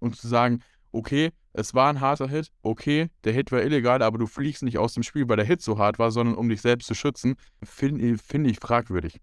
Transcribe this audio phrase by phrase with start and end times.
[0.00, 0.60] und zu sagen,
[0.92, 4.78] okay, es war ein harter Hit, okay, der Hit war illegal, aber du fliegst nicht
[4.78, 7.36] aus dem Spiel, weil der Hit so hart war, sondern um dich selbst zu schützen,
[7.62, 9.20] finde find ich fragwürdig.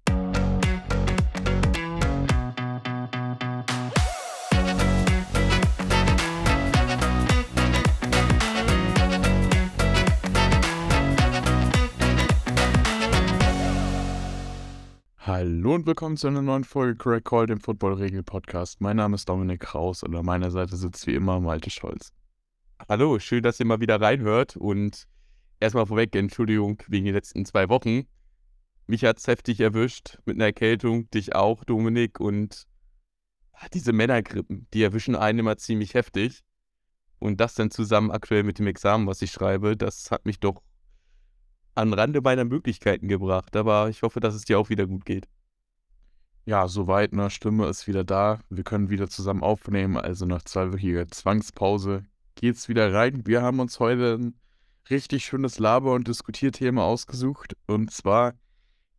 [15.68, 18.80] Hallo und willkommen zu einer neuen Folge Correct Call, dem Football-Regel-Podcast.
[18.80, 22.14] Mein Name ist Dominik Kraus und an meiner Seite sitzt wie immer Malte Scholz.
[22.88, 25.10] Hallo, schön, dass ihr mal wieder reinhört und
[25.60, 28.04] erstmal vorweg Entschuldigung wegen den letzten zwei Wochen.
[28.86, 32.64] Mich hat es heftig erwischt mit einer Erkältung, dich auch, Dominik, und
[33.74, 36.46] diese Männergrippen, die erwischen einen immer ziemlich heftig.
[37.20, 40.64] Und das dann zusammen aktuell mit dem Examen, was ich schreibe, das hat mich doch
[41.76, 43.54] an Rande meiner Möglichkeiten gebracht.
[43.58, 45.28] Aber ich hoffe, dass es dir auch wieder gut geht.
[46.48, 47.30] Ja, soweit, ne?
[47.30, 48.40] Stimme ist wieder da.
[48.50, 49.98] Wir können wieder zusammen aufnehmen.
[49.98, 53.28] Also nach zweiwöchiger Zwangspause geht's wieder rein.
[53.28, 54.40] Wir haben uns heute ein
[54.90, 57.58] richtig schönes Laber- und Diskutierthema ausgesucht.
[57.68, 58.34] Und zwar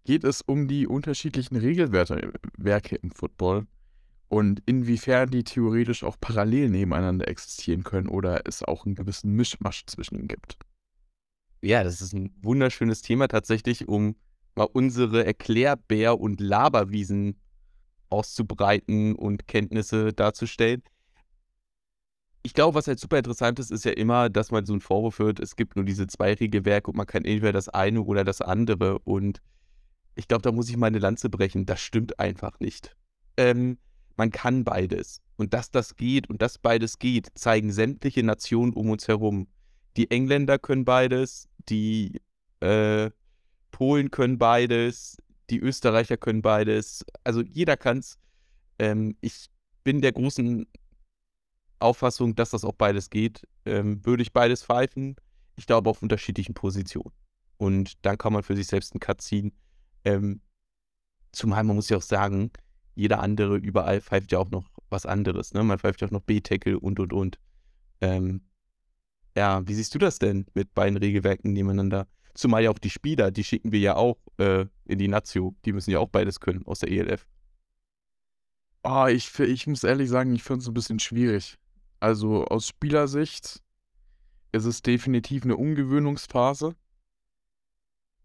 [0.04, 3.66] geht es um die unterschiedlichen Regelwerke im Football
[4.28, 9.86] und inwiefern die theoretisch auch parallel nebeneinander existieren können oder es auch einen gewissen Mischmasch
[9.86, 10.58] zwischen ihnen gibt.
[11.62, 14.16] Ja, das ist ein wunderschönes Thema tatsächlich, um
[14.58, 17.40] mal unsere Erklärbär- und Laberwiesen
[18.10, 20.82] auszubreiten und Kenntnisse darzustellen.
[22.42, 25.18] Ich glaube, was halt super interessant ist, ist ja immer, dass man so einen Vorwurf
[25.18, 28.40] hört, es gibt nur diese zwei Regelwerke und man kann entweder das eine oder das
[28.40, 28.98] andere.
[29.00, 29.40] Und
[30.14, 31.66] ich glaube, da muss ich mal eine Lanze brechen.
[31.66, 32.96] Das stimmt einfach nicht.
[33.36, 33.78] Ähm,
[34.16, 35.20] man kann beides.
[35.36, 39.46] Und dass das geht und dass beides geht, zeigen sämtliche Nationen um uns herum.
[39.96, 42.20] Die Engländer können beides, die
[42.60, 43.10] äh,
[43.70, 45.16] Polen können beides,
[45.50, 47.04] die Österreicher können beides.
[47.24, 48.18] Also jeder kann es.
[48.78, 49.48] Ähm, ich
[49.84, 50.66] bin der großen
[51.78, 53.46] Auffassung, dass das auch beides geht.
[53.64, 55.16] Ähm, würde ich beides pfeifen?
[55.56, 57.12] Ich glaube auf unterschiedlichen Positionen.
[57.56, 59.52] Und dann kann man für sich selbst einen Cut ziehen.
[60.04, 60.40] Ähm,
[61.32, 62.50] zumal man muss ja auch sagen,
[62.94, 65.54] jeder andere überall pfeift ja auch noch was anderes.
[65.54, 65.62] Ne?
[65.62, 67.38] Man pfeift ja auch noch B-Tackle und und und.
[68.00, 68.42] Ähm,
[69.36, 72.08] ja, wie siehst du das denn mit beiden Regelwerken nebeneinander?
[72.34, 75.54] Zumal ja auch die Spieler, die schicken wir ja auch äh, in die Nazio.
[75.64, 77.26] Die müssen ja auch beides können aus der ELF.
[78.84, 81.58] Oh, ich, ich muss ehrlich sagen, ich finde es ein bisschen schwierig.
[82.00, 83.62] Also aus Spielersicht
[84.52, 86.74] ist es definitiv eine Ungewöhnungsphase.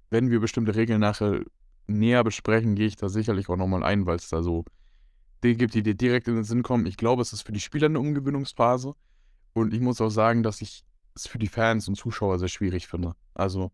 [0.09, 1.43] Wenn wir bestimmte Regeln nachher
[1.87, 4.63] näher besprechen, gehe ich da sicherlich auch nochmal ein, weil es da so
[5.43, 6.85] Dinge gibt, die dir direkt in den Sinn kommen.
[6.85, 8.95] Ich glaube, es ist für die Spieler eine Ungewöhnungsphase.
[9.53, 10.83] Und ich muss auch sagen, dass ich
[11.15, 13.15] es für die Fans und Zuschauer sehr schwierig finde.
[13.33, 13.71] Also,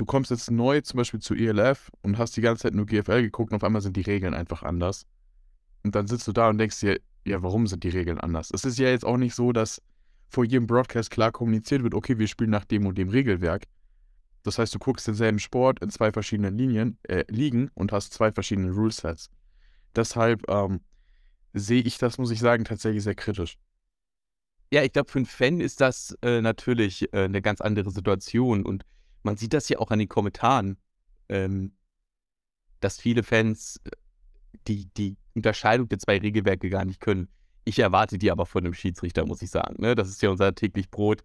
[0.00, 3.20] du kommst jetzt neu zum Beispiel zu ELF und hast die ganze Zeit nur GFL
[3.20, 5.04] geguckt und auf einmal sind die Regeln einfach anders.
[5.84, 8.50] Und dann sitzt du da und denkst dir, ja, warum sind die Regeln anders?
[8.50, 9.82] Es ist ja jetzt auch nicht so, dass
[10.30, 13.64] vor jedem Broadcast klar kommuniziert wird, okay, wir spielen nach dem und dem Regelwerk.
[14.42, 18.32] Das heißt, du guckst denselben Sport in zwei verschiedenen Linien, äh, Ligen und hast zwei
[18.32, 19.28] verschiedene Rulesets.
[19.94, 20.80] Deshalb ähm,
[21.52, 23.58] sehe ich das, muss ich sagen, tatsächlich sehr kritisch.
[24.72, 28.64] Ja, ich glaube, für einen Fan ist das äh, natürlich äh, eine ganz andere Situation.
[28.64, 28.86] Und
[29.22, 30.78] man sieht das ja auch an den Kommentaren,
[31.28, 31.72] ähm,
[32.80, 33.90] dass viele Fans äh,
[34.66, 37.28] die, die Unterscheidung der zwei Regelwerke gar nicht können.
[37.64, 39.76] Ich erwarte die aber von einem Schiedsrichter, muss ich sagen.
[39.80, 39.94] Ne?
[39.94, 41.22] Das ist ja unser täglich Brot.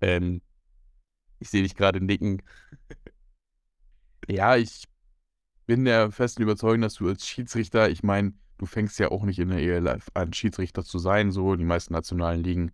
[0.00, 0.42] Ähm,
[1.38, 2.42] ich sehe dich gerade nicken.
[4.28, 4.84] ja, ich
[5.66, 9.38] bin der festen Überzeugung, dass du als Schiedsrichter, ich meine, du fängst ja auch nicht
[9.38, 11.30] in der ELF an, Schiedsrichter zu sein.
[11.30, 12.72] So, die meisten nationalen Ligen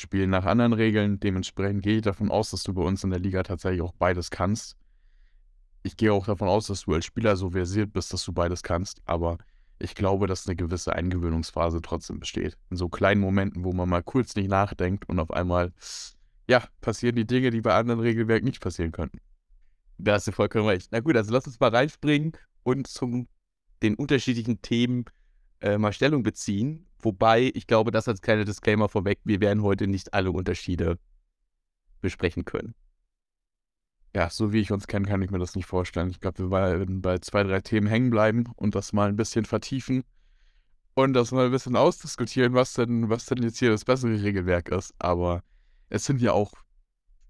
[0.00, 1.20] spielen nach anderen Regeln.
[1.20, 4.30] Dementsprechend gehe ich davon aus, dass du bei uns in der Liga tatsächlich auch beides
[4.30, 4.76] kannst.
[5.82, 8.62] Ich gehe auch davon aus, dass du als Spieler so versiert bist, dass du beides
[8.62, 9.00] kannst.
[9.04, 9.38] Aber
[9.78, 12.58] ich glaube, dass eine gewisse Eingewöhnungsphase trotzdem besteht.
[12.70, 15.72] In so kleinen Momenten, wo man mal kurz nicht nachdenkt und auf einmal,
[16.48, 19.20] ja, passieren die Dinge, die bei anderen Regelwerken nicht passieren könnten.
[19.98, 20.88] Da hast du vollkommen recht.
[20.92, 22.32] Na gut, also lass uns mal reinspringen
[22.62, 23.28] und zum
[23.82, 25.04] den unterschiedlichen Themen
[25.60, 26.86] äh, mal Stellung beziehen.
[27.02, 30.98] Wobei, ich glaube, das als kleiner Disclaimer vorweg, wir werden heute nicht alle Unterschiede
[32.00, 32.74] besprechen können.
[34.14, 36.10] Ja, so wie ich uns kenne, kann ich mir das nicht vorstellen.
[36.10, 39.44] Ich glaube, wir werden bei zwei, drei Themen hängen bleiben und das mal ein bisschen
[39.44, 40.02] vertiefen
[40.94, 44.68] und das mal ein bisschen ausdiskutieren, was denn, was denn jetzt hier das bessere Regelwerk
[44.70, 44.94] ist.
[44.98, 45.42] Aber
[45.88, 46.52] es sind ja auch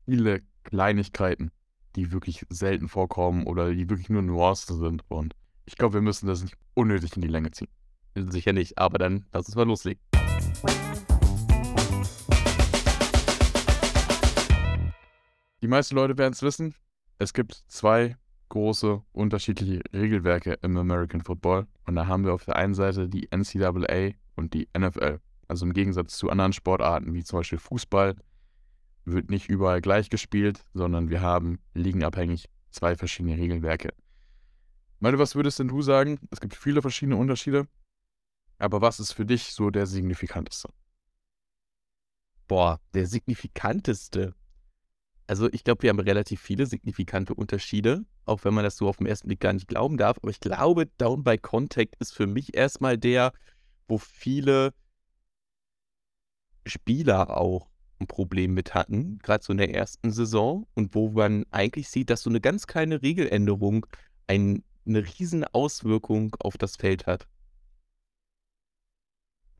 [0.06, 1.50] viele Kleinigkeiten,
[1.96, 5.04] die wirklich selten vorkommen oder die wirklich nur Nuancen sind.
[5.08, 5.34] Und
[5.66, 7.68] ich glaube, wir müssen das nicht unnötig in die Länge ziehen.
[8.14, 10.00] Sicher nicht, aber dann lass uns mal loslegen.
[15.62, 16.74] Die meisten Leute werden es wissen.
[17.18, 18.16] Es gibt zwei
[18.48, 21.66] große unterschiedliche Regelwerke im American Football.
[21.86, 25.20] Und da haben wir auf der einen Seite die NCAA und die NFL.
[25.48, 28.16] Also im Gegensatz zu anderen Sportarten wie zum Beispiel Fußball
[29.04, 33.92] wird nicht überall gleich gespielt, sondern wir haben ligenabhängig zwei verschiedene Regelwerke.
[34.98, 36.18] Meine, was würdest denn du sagen?
[36.30, 37.66] Es gibt viele verschiedene Unterschiede,
[38.60, 40.68] aber was ist für dich so der signifikanteste?
[42.46, 44.34] Boah, der signifikanteste.
[45.26, 48.96] Also ich glaube, wir haben relativ viele signifikante Unterschiede, auch wenn man das so auf
[48.96, 50.18] den ersten Blick gar nicht glauben darf.
[50.18, 53.32] Aber ich glaube, Down by Contact ist für mich erstmal der,
[53.86, 54.74] wo viele
[56.66, 57.70] Spieler auch
[58.00, 62.10] ein Problem mit hatten, gerade so in der ersten Saison und wo man eigentlich sieht,
[62.10, 63.86] dass so eine ganz kleine Regeländerung
[64.26, 67.28] ein, eine riesen Auswirkung auf das Feld hat.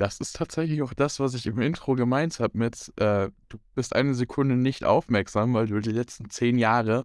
[0.01, 3.95] Das ist tatsächlich auch das, was ich im Intro gemeint habe mit, äh, du bist
[3.95, 7.05] eine Sekunde nicht aufmerksam, weil du die letzten zehn Jahre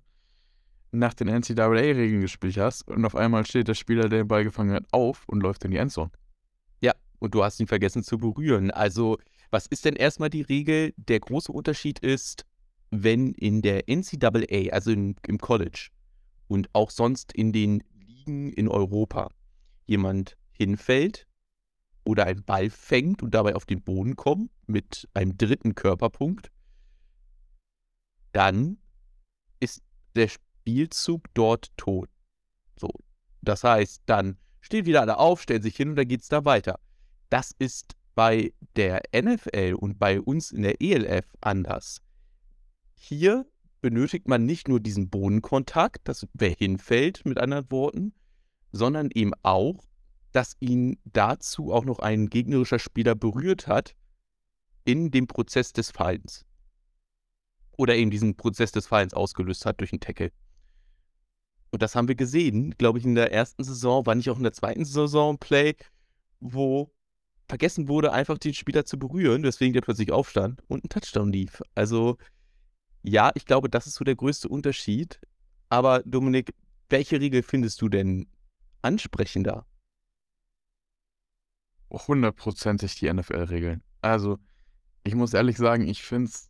[0.93, 4.73] nach den NCAA-Regeln gespielt hast und auf einmal steht der Spieler, der den Ball gefangen
[4.73, 6.09] hat, auf und läuft in die Endzone.
[6.79, 8.71] Ja, und du hast ihn vergessen zu berühren.
[8.71, 9.17] Also,
[9.51, 10.93] was ist denn erstmal die Regel?
[10.95, 12.45] Der große Unterschied ist,
[12.91, 15.89] wenn in der NCAA, also in, im College
[16.47, 19.31] und auch sonst in den Ligen in Europa,
[19.85, 21.27] jemand hinfällt
[22.05, 26.51] oder einen Ball fängt und dabei auf den Boden kommt mit einem dritten Körperpunkt,
[28.31, 28.77] dann
[29.59, 29.81] ist
[30.15, 32.09] der Spielzug dort tot.
[32.77, 32.89] So.
[33.41, 36.45] Das heißt, dann stehen wieder alle auf, stellen sich hin und dann geht es da
[36.45, 36.79] weiter.
[37.29, 42.01] Das ist bei der NFL und bei uns in der ELF anders.
[42.95, 43.45] Hier
[43.81, 48.13] benötigt man nicht nur diesen Bodenkontakt, dass wer hinfällt, mit anderen Worten,
[48.71, 49.83] sondern eben auch
[50.35, 53.95] dass ihn dazu auch noch ein gegnerischer Spieler berührt hat
[54.83, 56.45] in dem Prozess des Fallens.
[57.77, 60.31] Oder eben diesen Prozess des Fallens ausgelöst hat durch einen Tackle.
[61.71, 64.43] Und das haben wir gesehen, glaube ich, in der ersten Saison, war nicht auch in
[64.43, 65.75] der zweiten Saison Play,
[66.41, 66.91] wo
[67.47, 71.61] vergessen wurde, einfach den Spieler zu berühren, weswegen der plötzlich aufstand und ein Touchdown lief.
[71.75, 72.17] Also
[73.03, 75.19] ja, ich glaube, das ist so der größte Unterschied.
[75.69, 76.53] Aber Dominik,
[76.89, 78.27] welche Regel findest du denn
[78.81, 79.65] ansprechender?
[81.89, 83.81] Hundertprozentig die NFL-Regeln.
[84.01, 84.37] Also,
[85.03, 86.49] ich muss ehrlich sagen, ich finde es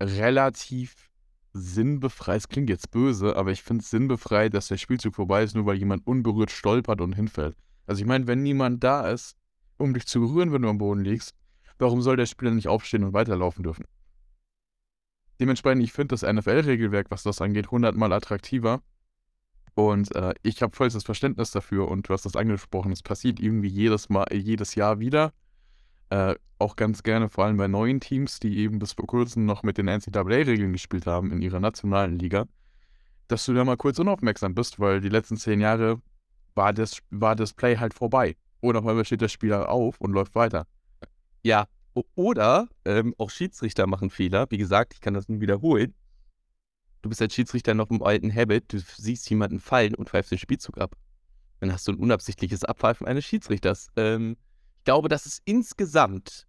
[0.00, 1.10] relativ
[1.52, 2.38] sinnbefreit.
[2.38, 5.66] Es klingt jetzt böse, aber ich finde es sinnbefreit, dass der Spielzug vorbei ist, nur
[5.66, 7.56] weil jemand unberührt stolpert und hinfällt.
[7.86, 9.36] Also, ich meine, wenn niemand da ist,
[9.78, 11.34] um dich zu berühren, wenn du am Boden liegst,
[11.78, 13.84] warum soll der Spieler nicht aufstehen und weiterlaufen dürfen?
[15.40, 18.82] Dementsprechend, ich finde das NFL-Regelwerk, was das angeht, hundertmal attraktiver
[19.74, 23.68] und äh, ich habe vollstes Verständnis dafür und du hast das angesprochen, es passiert irgendwie
[23.68, 25.32] jedes Mal, jedes Jahr wieder.
[26.10, 29.62] Äh, auch ganz gerne, vor allem bei neuen Teams, die eben bis vor kurzem noch
[29.62, 32.46] mit den NCAA-Regeln gespielt haben in ihrer nationalen Liga,
[33.28, 36.00] dass du da mal kurz unaufmerksam bist, weil die letzten zehn Jahre
[36.54, 38.36] war das, war das Play halt vorbei.
[38.60, 40.66] Oder auf einmal steht der Spieler auf und läuft weiter.
[41.42, 41.66] Ja,
[42.14, 44.46] oder ähm, auch Schiedsrichter machen Fehler.
[44.50, 45.94] Wie gesagt, ich kann das nur wiederholen
[47.02, 50.38] du bist als Schiedsrichter noch im alten Habit, du siehst jemanden fallen und pfeifst den
[50.38, 50.96] Spielzug ab.
[51.60, 53.88] Dann hast du ein unabsichtliches Abpfeifen eines Schiedsrichters.
[53.96, 54.36] Ähm,
[54.78, 56.46] ich glaube, das ist insgesamt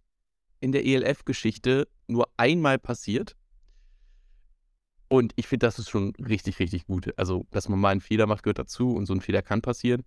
[0.60, 3.36] in der ELF-Geschichte nur einmal passiert.
[5.08, 7.16] Und ich finde, das ist schon richtig, richtig gut.
[7.16, 10.02] Also, dass man mal einen Fehler macht, gehört dazu und so ein Fehler kann passieren.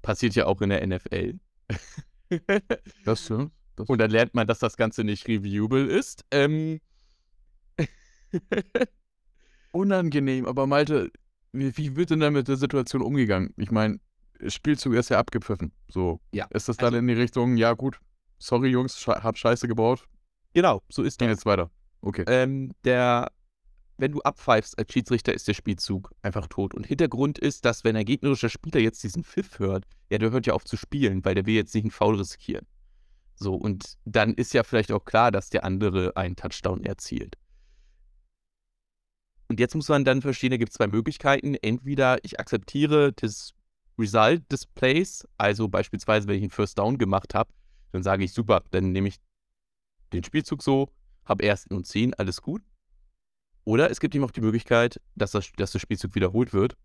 [0.00, 1.38] Passiert ja auch in der NFL.
[3.04, 3.52] das stimmt.
[3.76, 6.24] Und dann lernt man, dass das Ganze nicht reviewable ist.
[6.30, 6.80] Ähm
[9.72, 11.10] unangenehm, aber Malte,
[11.52, 13.52] wie, wie wird denn da mit der Situation umgegangen?
[13.56, 13.98] Ich meine,
[14.46, 15.72] Spielzug ist ja abgepfiffen.
[15.88, 16.20] So.
[16.32, 16.46] Ja.
[16.50, 18.00] Ist das dann also, in die Richtung, ja gut,
[18.38, 20.04] sorry Jungs, sche hab Scheiße gebaut?
[20.54, 21.26] Genau, so ist das.
[21.26, 21.70] Gehen jetzt weiter.
[22.00, 22.24] Okay.
[22.28, 23.30] Ähm, der,
[23.96, 26.74] wenn du abpfeifst als Schiedsrichter, ist der Spielzug einfach tot.
[26.74, 30.46] Und Hintergrund ist, dass wenn ein gegnerischer Spieler jetzt diesen Pfiff hört, ja, der hört
[30.46, 32.66] ja auf zu spielen, weil der will jetzt nicht einen Foul riskieren.
[33.34, 37.36] So, und dann ist ja vielleicht auch klar, dass der andere einen Touchdown erzielt.
[39.48, 41.54] Und jetzt muss man dann verstehen, da gibt es zwei Möglichkeiten.
[41.54, 43.54] Entweder ich akzeptiere das
[43.98, 47.50] Result des Plays, also beispielsweise, wenn ich einen First Down gemacht habe,
[47.92, 49.16] dann sage ich, super, dann nehme ich
[50.12, 50.90] den Spielzug so,
[51.24, 52.62] habe ersten und zehn, alles gut.
[53.64, 56.76] Oder es gibt eben auch die Möglichkeit, dass, das, dass Spielzug wiederholt wird.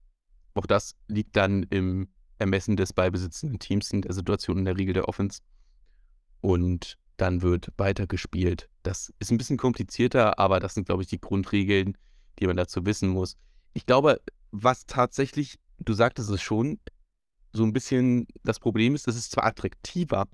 [0.54, 4.94] Auch das liegt dann im Ermessen des beibesitzenden Teams in der Situation in der Regel
[4.94, 5.42] der Offense.
[6.42, 8.70] Und dann wird weitergespielt.
[8.82, 11.98] Das ist ein bisschen komplizierter, aber das sind, glaube ich, die Grundregeln,
[12.40, 13.38] die man dazu wissen muss.
[13.74, 14.22] Ich glaube,
[14.52, 16.80] was tatsächlich, du sagtest es schon,
[17.52, 20.28] so ein bisschen das Problem ist, das ist zwar attraktiver,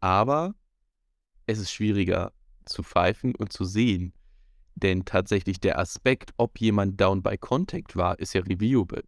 [0.00, 0.54] aber
[1.46, 2.32] es ist schwieriger
[2.64, 4.12] zu pfeifen und zu sehen.
[4.74, 9.04] Denn tatsächlich der Aspekt, ob jemand down by contact war, ist ja reviewable.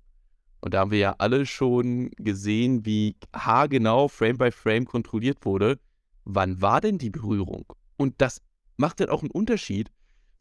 [0.61, 5.79] Und da haben wir ja alle schon gesehen, wie haargenau Frame by Frame kontrolliert wurde,
[6.25, 7.67] wann war denn die Berührung?
[7.97, 8.41] Und das
[8.77, 9.91] macht dann auch einen Unterschied,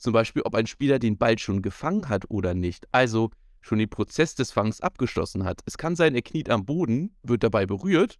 [0.03, 2.87] zum Beispiel, ob ein Spieler den Ball schon gefangen hat oder nicht.
[2.91, 3.31] Also
[3.61, 5.61] schon den Prozess des Fangs abgeschlossen hat.
[5.65, 8.19] Es kann sein, er kniet am Boden, wird dabei berührt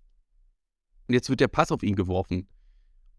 [1.07, 2.47] und jetzt wird der Pass auf ihn geworfen.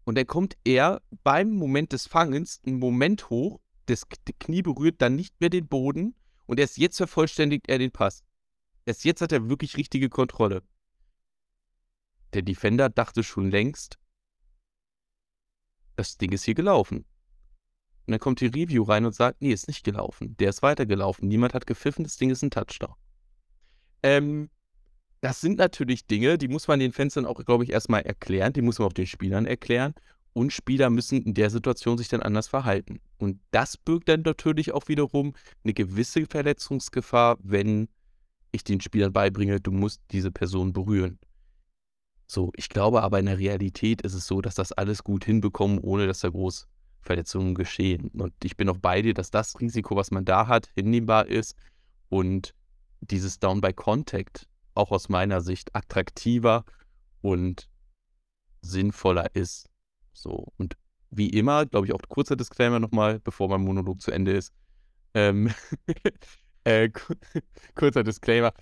[0.03, 4.07] Und dann kommt er beim Moment des Fangens einen Moment hoch, das
[4.39, 6.15] Knie berührt dann nicht mehr den Boden
[6.47, 8.23] und erst jetzt vervollständigt er den Pass.
[8.85, 10.63] Erst jetzt hat er wirklich richtige Kontrolle.
[12.33, 13.99] Der Defender dachte schon längst,
[15.95, 17.05] das Ding ist hier gelaufen.
[18.07, 20.35] Und dann kommt die Review rein und sagt, nee, ist nicht gelaufen.
[20.37, 21.27] Der ist weitergelaufen.
[21.27, 22.93] Niemand hat gepfiffen, das Ding ist ein Touchdown.
[24.03, 24.49] Ähm,
[25.21, 28.53] das sind natürlich Dinge, die muss man den Fans dann auch, glaube ich, erstmal erklären.
[28.53, 29.95] Die muss man auch den Spielern erklären.
[30.33, 32.99] Und Spieler müssen in der Situation sich dann anders verhalten.
[33.17, 35.33] Und das birgt dann natürlich auch wiederum
[35.63, 37.87] eine gewisse Verletzungsgefahr, wenn
[38.51, 41.19] ich den Spielern beibringe, du musst diese Person berühren.
[42.27, 45.79] So, ich glaube aber in der Realität ist es so, dass das alles gut hinbekommen,
[45.79, 46.67] ohne dass da groß
[47.05, 48.09] Verletzungen geschehen.
[48.09, 51.55] Und ich bin auch bei dir, dass das Risiko, was man da hat, hinnehmbar ist
[52.09, 52.53] und
[53.01, 56.65] dieses Down by Contact auch aus meiner Sicht attraktiver
[57.21, 57.69] und
[58.61, 59.69] sinnvoller ist.
[60.13, 60.75] So, und
[61.11, 64.53] wie immer, glaube ich, auch kurzer Disclaimer nochmal, bevor mein Monolog zu Ende ist.
[65.13, 65.53] Ähm,
[66.63, 66.89] äh,
[67.75, 68.53] kurzer Disclaimer.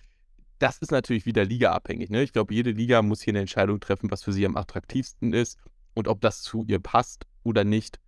[0.59, 2.09] Das ist natürlich wieder ligaabhängig.
[2.09, 2.23] Ne?
[2.23, 5.57] Ich glaube, jede Liga muss hier eine Entscheidung treffen, was für sie am attraktivsten ist
[5.93, 7.99] und ob das zu ihr passt oder nicht.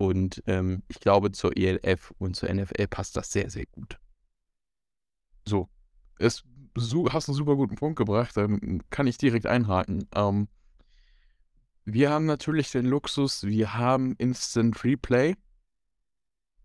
[0.00, 3.98] Und ähm, ich glaube, zur ELF und zur NFL passt das sehr, sehr gut.
[5.46, 5.68] So,
[6.18, 6.42] es,
[7.10, 10.08] hast einen super guten Punkt gebracht, dann kann ich direkt einhaken.
[10.14, 10.48] Ähm,
[11.84, 15.36] wir haben natürlich den Luxus, wir haben Instant Replay.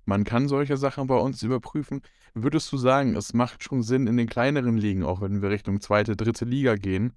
[0.05, 2.03] Man kann solche Sachen bei uns überprüfen.
[2.35, 5.81] Würdest du sagen, es macht schon Sinn in den kleineren Ligen, auch wenn wir Richtung
[5.81, 7.11] zweite, dritte Liga gehen,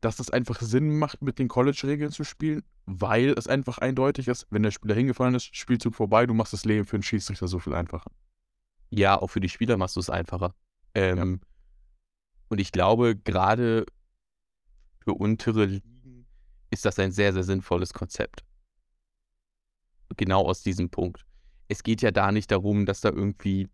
[0.00, 4.46] dass es einfach Sinn macht, mit den College-Regeln zu spielen, weil es einfach eindeutig ist,
[4.50, 7.58] wenn der Spieler hingefallen ist, Spielzug vorbei, du machst das Leben für den Schiedsrichter so
[7.58, 8.10] viel einfacher.
[8.90, 10.54] Ja, auch für die Spieler machst du es einfacher.
[10.94, 11.48] Ähm, ja.
[12.48, 13.84] Und ich glaube, gerade
[15.00, 16.26] für untere Ligen
[16.70, 18.44] ist das ein sehr, sehr sinnvolles Konzept.
[20.16, 21.26] Genau aus diesem Punkt
[21.68, 23.68] es geht ja da nicht darum, dass da irgendwie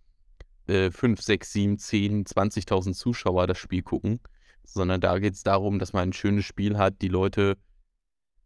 [0.66, 4.20] äh, 5, 6, 7, 10, 20.000 Zuschauer das Spiel gucken,
[4.64, 7.56] sondern da geht es darum, dass man ein schönes Spiel hat, die Leute,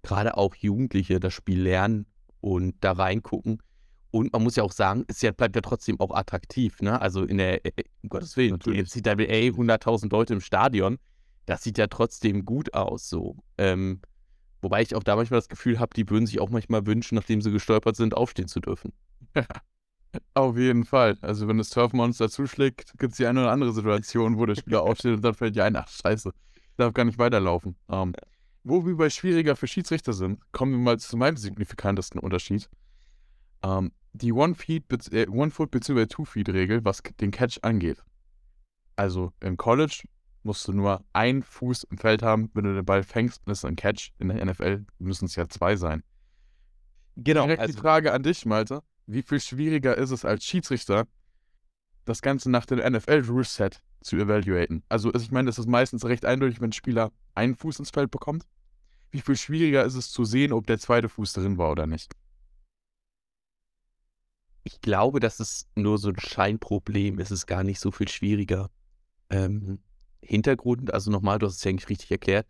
[0.02, 2.06] gerade auch Jugendliche, das Spiel lernen
[2.40, 3.62] und da reingucken.
[4.10, 6.80] Und man muss ja auch sagen, es bleibt ja trotzdem auch attraktiv.
[6.80, 7.00] Ne?
[7.00, 8.90] Also in der, äh, um Gottes Willen, Natürlich.
[8.90, 10.98] die NCAA, 100.000 Leute im Stadion,
[11.46, 13.08] das sieht ja trotzdem gut aus.
[13.08, 13.36] So.
[13.58, 14.00] Ähm,
[14.62, 17.42] wobei ich auch da manchmal das Gefühl habe, die würden sich auch manchmal wünschen, nachdem
[17.42, 18.92] sie gestolpert sind, aufstehen zu dürfen.
[20.34, 21.18] Auf jeden Fall.
[21.20, 24.82] Also wenn das Turfmonster zuschlägt, gibt es die eine oder andere Situation, wo der Spieler
[24.84, 27.76] aufsteht und dann fällt dir ein, ach scheiße, ich darf gar nicht weiterlaufen.
[27.88, 28.14] Ähm,
[28.64, 32.68] wo wir bei schwieriger für Schiedsrichter sind, kommen wir mal zu meinem signifikantesten Unterschied.
[33.62, 36.06] Ähm, die One-Feet, äh, One-Foot bzw.
[36.06, 38.02] Two-Feet-Regel, was den Catch angeht.
[38.96, 40.02] Also im College
[40.42, 43.64] musst du nur einen Fuß im Feld haben, wenn du den Ball fängst, dann ist
[43.64, 44.12] ein Catch.
[44.18, 46.02] In der NFL müssen es ja zwei sein.
[47.16, 47.42] Genau.
[47.42, 48.82] Direkt also, die Frage an dich, Malte.
[49.10, 51.06] Wie viel schwieriger ist es als Schiedsrichter,
[52.04, 54.82] das Ganze nach dem NFL-Rule-Set zu evaluaten?
[54.90, 58.10] Also, ich meine, das ist meistens recht eindeutig, wenn ein Spieler einen Fuß ins Feld
[58.10, 58.44] bekommt.
[59.10, 62.12] Wie viel schwieriger ist es zu sehen, ob der zweite Fuß drin war oder nicht?
[64.64, 67.18] Ich glaube, das ist nur so ein Scheinproblem.
[67.18, 68.68] Es ist gar nicht so viel schwieriger.
[69.30, 69.78] Ähm,
[70.20, 72.46] Hintergrund, also nochmal, du hast es ja eigentlich richtig erklärt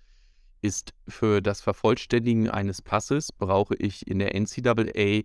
[0.60, 5.22] ist für das Vervollständigen eines Passes brauche ich in der NCAA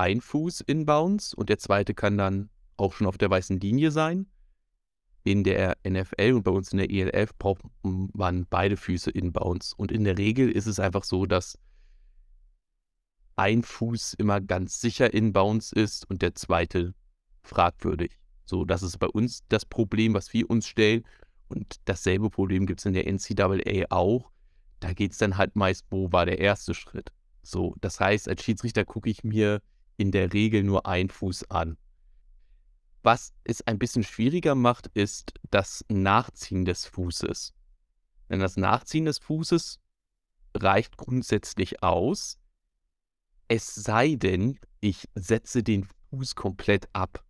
[0.00, 4.26] ein Fuß inbounds und der zweite kann dann auch schon auf der weißen Linie sein.
[5.22, 9.74] In der NFL und bei uns in der ELF braucht man beide Füße inbounds.
[9.74, 11.58] Und in der Regel ist es einfach so, dass
[13.36, 16.94] ein Fuß immer ganz sicher inbounds ist und der zweite
[17.42, 18.18] fragwürdig.
[18.46, 21.04] So, das ist bei uns das Problem, was wir uns stellen.
[21.48, 24.30] Und dasselbe Problem gibt es in der NCAA auch
[24.80, 27.12] da geht es dann halt meist, wo war der erste Schritt.
[27.42, 29.60] So, das heißt, als Schiedsrichter gucke ich mir
[30.00, 31.76] in der Regel nur einen Fuß an.
[33.02, 37.52] Was es ein bisschen schwieriger macht, ist das Nachziehen des Fußes.
[38.30, 39.78] Denn das Nachziehen des Fußes
[40.56, 42.38] reicht grundsätzlich aus,
[43.48, 47.22] es sei denn, ich setze den Fuß komplett ab.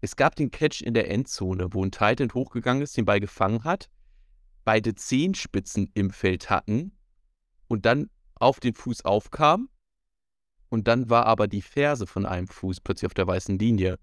[0.00, 3.64] Es gab den Catch in der Endzone, wo ein Titan hochgegangen ist, den Ball gefangen
[3.64, 3.90] hat,
[4.64, 6.96] beide Zehenspitzen im Feld hatten
[7.66, 9.68] und dann auf den Fuß aufkam
[10.68, 13.98] und dann war aber die Ferse von einem Fuß plötzlich auf der weißen Linie.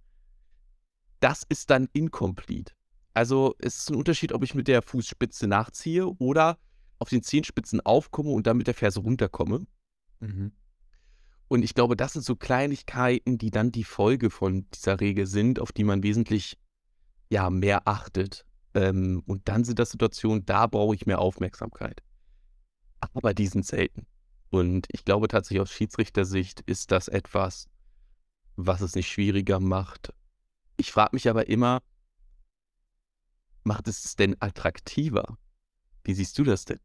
[1.19, 2.73] Das ist dann incomplete.
[3.13, 6.57] Also es ist ein Unterschied, ob ich mit der Fußspitze nachziehe oder
[6.99, 9.65] auf den Zehenspitzen aufkomme und dann mit der Ferse runterkomme.
[10.19, 10.51] Mhm.
[11.47, 15.59] Und ich glaube, das sind so Kleinigkeiten, die dann die Folge von dieser Regel sind,
[15.59, 16.57] auf die man wesentlich
[17.29, 18.45] ja, mehr achtet.
[18.73, 22.01] Ähm, und dann sind das Situationen, da brauche ich mehr Aufmerksamkeit.
[22.99, 24.07] Aber die sind selten.
[24.55, 27.67] Und ich glaube tatsächlich aus Schiedsrichtersicht ist das etwas,
[28.55, 30.13] was es nicht schwieriger macht.
[30.77, 31.81] Ich frage mich aber immer,
[33.65, 35.37] macht es denn attraktiver?
[36.05, 36.79] Wie siehst du das denn?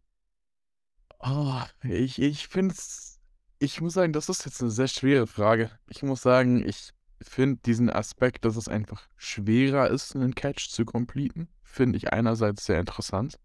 [1.20, 3.20] Oh, ich ich finde es
[3.60, 5.70] ich muss sagen, das ist jetzt eine sehr schwere Frage.
[5.86, 6.90] Ich muss sagen, ich
[7.22, 12.64] finde diesen Aspekt, dass es einfach schwerer ist, einen Catch zu completen, finde ich einerseits
[12.64, 13.38] sehr interessant.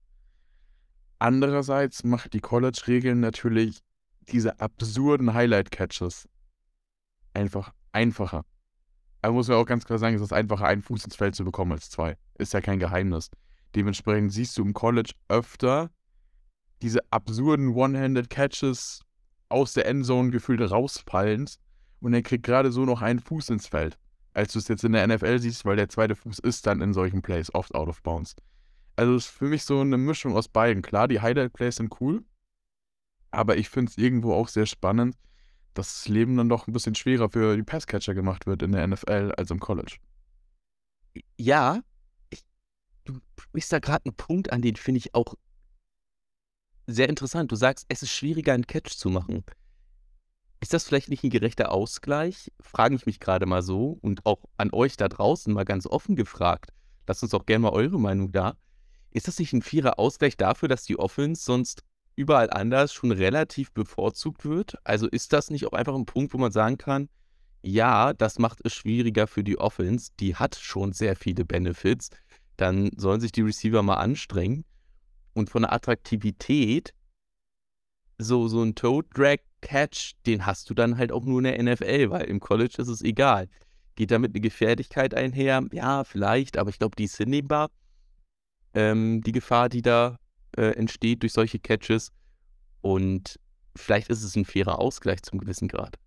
[1.20, 3.85] Andererseits macht die College-Regeln natürlich
[4.32, 6.27] diese absurden Highlight-Catches
[7.34, 8.46] einfach einfacher.
[9.22, 11.44] Aber muss man auch ganz klar sagen, es ist einfacher, einen Fuß ins Feld zu
[11.44, 12.15] bekommen als zwei.
[12.38, 13.29] Ist ja kein Geheimnis.
[13.75, 15.89] Dementsprechend siehst du im College öfter
[16.82, 19.01] diese absurden One-Handed Catches
[19.50, 21.58] aus der Endzone gefühlt rausfallend
[22.00, 23.98] und er kriegt gerade so noch einen Fuß ins Feld.
[24.34, 26.94] Als du es jetzt in der NFL siehst, weil der zweite Fuß ist dann in
[26.94, 28.36] solchen Plays oft out of bounds.
[28.96, 30.82] Also ist für mich so eine Mischung aus beiden.
[30.82, 32.24] Klar, die Highlight-Plays sind cool,
[33.36, 35.15] aber ich finde es irgendwo auch sehr spannend,
[35.74, 38.88] dass das Leben dann doch ein bisschen schwerer für die Passcatcher gemacht wird in der
[38.88, 39.98] NFL als im College.
[41.38, 41.82] Ja,
[42.30, 42.44] ich,
[43.04, 45.36] du sprichst da gerade einen Punkt an, den finde ich auch
[46.88, 47.51] sehr interessant.
[47.51, 49.44] Du sagst, es ist schwieriger, einen Catch zu machen.
[50.62, 52.51] Ist das vielleicht nicht ein gerechter Ausgleich?
[52.60, 56.15] Frage ich mich gerade mal so und auch an euch da draußen mal ganz offen
[56.15, 56.72] gefragt.
[57.08, 58.56] Lasst uns auch gerne mal eure Meinung da.
[59.12, 61.84] Ist das nicht ein fairer Ausgleich dafür, dass die Offense sonst
[62.15, 64.75] überall anders schon relativ bevorzugt wird?
[64.84, 67.10] Also ist das nicht auch einfach ein Punkt, wo man sagen kann,
[67.62, 72.10] ja, das macht es schwieriger für die Offense, die hat schon sehr viele Benefits,
[72.57, 74.65] dann sollen sich die Receiver mal anstrengen.
[75.34, 76.93] Und von der Attraktivität,
[78.17, 81.74] so, so ein Toad Drag Catch, den hast du dann halt auch nur in der
[81.74, 83.50] NFL, weil im College ist es egal.
[83.95, 85.65] Geht damit eine Gefährlichkeit einher?
[85.72, 87.72] Ja, vielleicht, aber ich glaube, die ist hinnehmbar.
[88.74, 90.20] Ähm, die Gefahr, die da
[90.57, 92.11] äh, entsteht durch solche Catches.
[92.81, 93.39] Und
[93.75, 95.98] vielleicht ist es ein fairer Ausgleich zum gewissen Grad.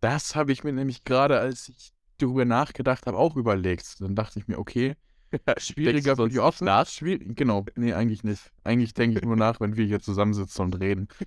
[0.00, 4.00] Das habe ich mir nämlich gerade, als ich darüber nachgedacht habe, auch überlegt.
[4.00, 4.96] Dann dachte ich mir, okay,
[5.58, 6.90] schwieriger für die Offense.
[6.90, 8.50] Schwierig, genau, nee, eigentlich nicht.
[8.64, 11.08] Eigentlich denke ich nur nach, wenn wir hier zusammensitzen und reden.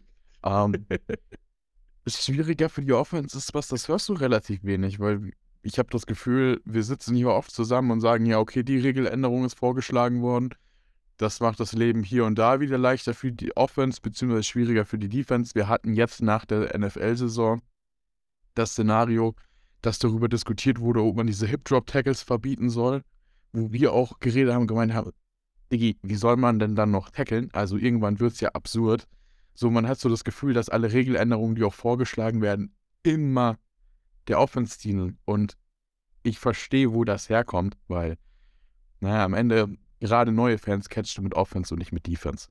[0.45, 0.85] Ähm,
[2.05, 6.05] schwieriger für die Offense ist was, das hörst du relativ wenig, weil ich habe das
[6.05, 10.49] Gefühl, wir sitzen hier oft zusammen und sagen, ja, okay, die Regeländerung ist vorgeschlagen worden.
[11.17, 14.97] Das macht das Leben hier und da wieder leichter für die Offense, beziehungsweise schwieriger für
[14.97, 15.53] die Defense.
[15.55, 17.61] Wir hatten jetzt nach der NFL-Saison
[18.55, 19.35] das Szenario,
[19.81, 23.03] dass darüber diskutiert wurde, ob man diese Hip-Drop-Tackles verbieten soll,
[23.51, 25.11] wo wir auch geredet haben, gemeint haben,
[25.71, 27.49] Digi, wie soll man denn dann noch tackeln?
[27.53, 29.07] Also irgendwann wird es ja absurd.
[29.55, 33.57] So, man hat so das Gefühl, dass alle Regeländerungen, die auch vorgeschlagen werden, immer
[34.27, 35.17] der Offense dienen.
[35.25, 35.57] Und
[36.23, 38.17] ich verstehe, wo das herkommt, weil,
[38.99, 42.49] naja, am Ende gerade neue Fans catchst du mit Offense und nicht mit Defense.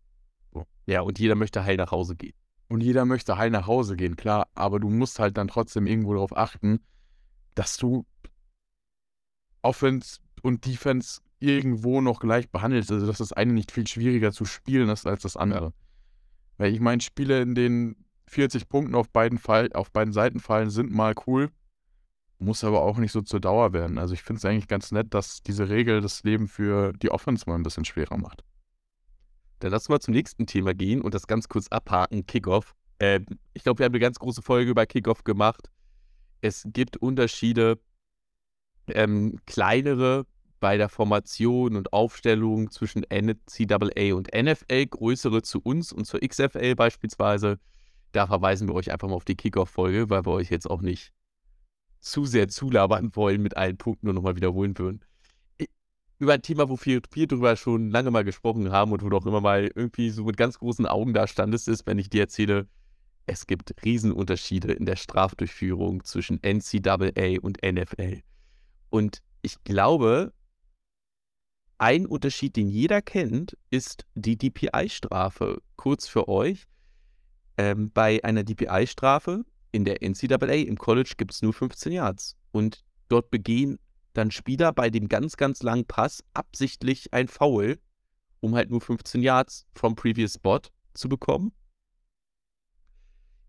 [0.53, 0.65] So.
[0.87, 2.33] Ja, und jeder möchte heil nach Hause gehen.
[2.69, 6.15] Und jeder möchte heil nach Hause gehen, klar, aber du musst halt dann trotzdem irgendwo
[6.15, 6.81] darauf achten,
[7.55, 8.07] dass du
[9.61, 12.91] Offense und Defense irgendwo noch gleich behandelst.
[12.91, 15.75] Also, dass das eine nicht viel schwieriger zu spielen ist als das andere.
[16.57, 20.71] Weil ich meine, Spiele, in denen 40 Punkte auf beiden, Fall, auf beiden Seiten fallen,
[20.71, 21.51] sind mal cool.
[22.43, 23.99] Muss aber auch nicht so zur Dauer werden.
[23.99, 27.45] Also ich finde es eigentlich ganz nett, dass diese Regel das Leben für die Offense
[27.47, 28.43] mal ein bisschen schwerer macht.
[29.61, 32.75] Dann lass mal zum nächsten Thema gehen und das ganz kurz abhaken, Kickoff.
[32.99, 33.21] Äh,
[33.55, 35.71] ich glaube, wir haben eine ganz große Folge über Kickoff gemacht.
[36.41, 37.79] Es gibt Unterschiede,
[38.89, 40.27] ähm, kleinere
[40.59, 46.75] bei der Formation und Aufstellung zwischen NCAA und NFL, größere zu uns und zur XFL
[46.75, 47.61] beispielsweise.
[48.11, 51.13] Da verweisen wir euch einfach mal auf die Kickoff-Folge, weil wir euch jetzt auch nicht
[52.03, 55.01] zu sehr zulabern wollen mit allen Punkten und nochmal wiederholen würden.
[56.19, 59.17] Über ein Thema, wo wir viel drüber schon lange mal gesprochen haben und wo du
[59.17, 62.23] auch immer mal irgendwie so mit ganz großen Augen da standest, ist, wenn ich dir
[62.23, 62.69] erzähle,
[63.27, 68.21] es gibt Riesenunterschiede in der Strafdurchführung zwischen NCAA und NFL.
[68.91, 70.33] Und ich glaube,
[71.79, 75.61] ein Unterschied, den jeder kennt, ist die DPI-Strafe.
[75.77, 76.65] Kurz für euch.
[77.57, 82.37] Ähm, bei einer DPI-Strafe in der NCAA im College gibt es nur 15 Yards.
[82.53, 83.79] Und dort begehen
[84.13, 87.79] dann Spieler bei dem ganz, ganz langen Pass absichtlich ein Foul,
[88.41, 90.61] um halt nur 15 Yards vom Previous Spot
[90.93, 91.53] zu bekommen.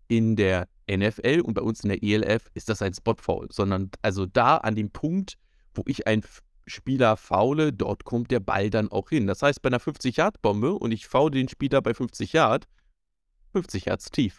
[0.08, 4.26] In der NFL und bei uns in der ELF ist das ein Spot-Foul, sondern also
[4.26, 5.38] da an dem Punkt,
[5.74, 6.22] wo ich ein
[6.66, 9.26] Spieler faule, dort kommt der Ball dann auch hin.
[9.26, 12.66] Das heißt, bei einer 50-Yard-Bombe und ich faule den Spieler bei 50 Yard,
[13.52, 14.38] 50 Yards tief.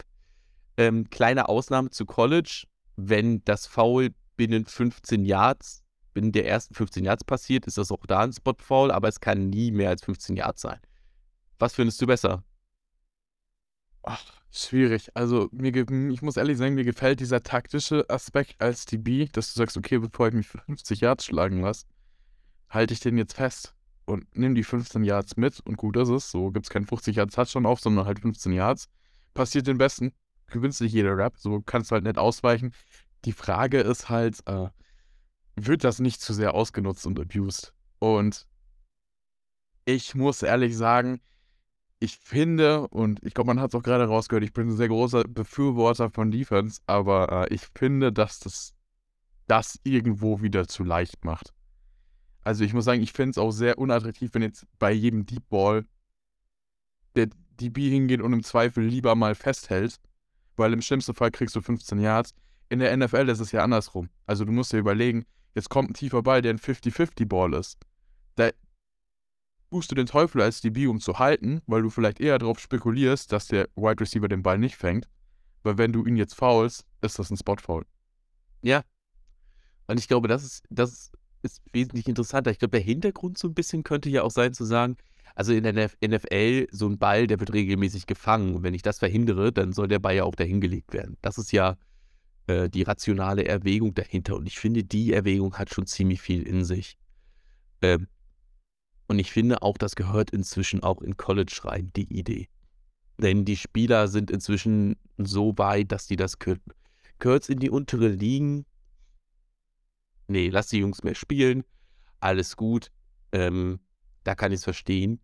[0.78, 5.84] Ähm, kleine Ausnahme zu College, wenn das Foul binnen 15 Yards,
[6.14, 9.50] binnen der ersten 15 Yards passiert, ist das auch da ein Spot-Foul, aber es kann
[9.50, 10.80] nie mehr als 15 Yards sein.
[11.60, 12.44] Was findest du besser?
[14.04, 15.10] Ach, schwierig.
[15.16, 15.74] Also, mir,
[16.12, 19.98] ich muss ehrlich sagen, mir gefällt dieser taktische Aspekt als DB, dass du sagst, okay,
[19.98, 21.86] bevor ich mich für 50 Yards schlagen lasse,
[22.70, 23.74] halte ich den jetzt fest
[24.06, 26.30] und nimm die 15 Yards mit und gut ist es.
[26.30, 28.88] So gibt es keinen 50 Yards Touchdown auf, sondern halt 15 Yards.
[29.34, 30.14] Passiert den Besten.
[30.48, 32.74] Gewinnst nicht jeder Rap, so kannst du halt nicht ausweichen.
[33.26, 34.70] Die Frage ist halt, äh,
[35.56, 37.74] wird das nicht zu sehr ausgenutzt und abused?
[38.00, 38.46] Und
[39.86, 41.22] ich muss ehrlich sagen,
[42.00, 44.90] ich finde, und ich glaube, man hat es auch gerade rausgehört, ich bin ein sehr
[44.90, 48.76] großer Befürworter von Defense, aber äh, ich finde, dass das
[49.48, 51.54] das irgendwo wieder zu leicht macht.
[52.44, 55.48] Also ich muss sagen, ich finde es auch sehr unattraktiv, wenn jetzt bei jedem Deep
[55.50, 55.86] Ball
[57.16, 57.30] der
[57.60, 60.00] DB hingeht und im Zweifel lieber mal festhält,
[60.56, 62.34] weil im schlimmsten Fall kriegst du 15 Yards.
[62.70, 64.10] In der NFL ist es ja andersrum.
[64.26, 67.78] Also du musst dir überlegen, jetzt kommt ein tiefer Ball, der ein 50-50-Ball ist.
[68.36, 68.50] Da
[69.70, 73.32] tust du den Teufel als DB, um zu halten, weil du vielleicht eher darauf spekulierst,
[73.32, 75.08] dass der Wide Receiver den Ball nicht fängt.
[75.64, 77.86] Weil wenn du ihn jetzt faulst, ist das ein Spot-Foul.
[78.62, 78.84] Ja.
[79.88, 82.52] Und ich glaube, das ist, das ist wesentlich interessanter.
[82.52, 84.98] Ich glaube, der Hintergrund so ein bisschen könnte ja auch sein, zu sagen,
[85.36, 88.56] also in der NFL, so ein Ball, der wird regelmäßig gefangen.
[88.56, 91.18] Und wenn ich das verhindere, dann soll der Ball ja auch dahin gelegt werden.
[91.22, 91.78] Das ist ja
[92.48, 94.38] äh, die rationale Erwägung dahinter.
[94.38, 96.98] Und ich finde, die Erwägung hat schon ziemlich viel in sich.
[97.82, 98.08] Ähm,
[99.08, 102.48] und ich finde auch, das gehört inzwischen auch in College rein, die Idee.
[103.18, 106.64] Denn die Spieler sind inzwischen so weit, dass die das können.
[107.20, 108.66] Gehört in die untere Ligen?
[110.28, 111.64] Nee, lass die Jungs mehr spielen.
[112.20, 112.90] Alles gut.
[113.32, 113.80] Ähm,
[114.26, 115.22] da kann ich es verstehen.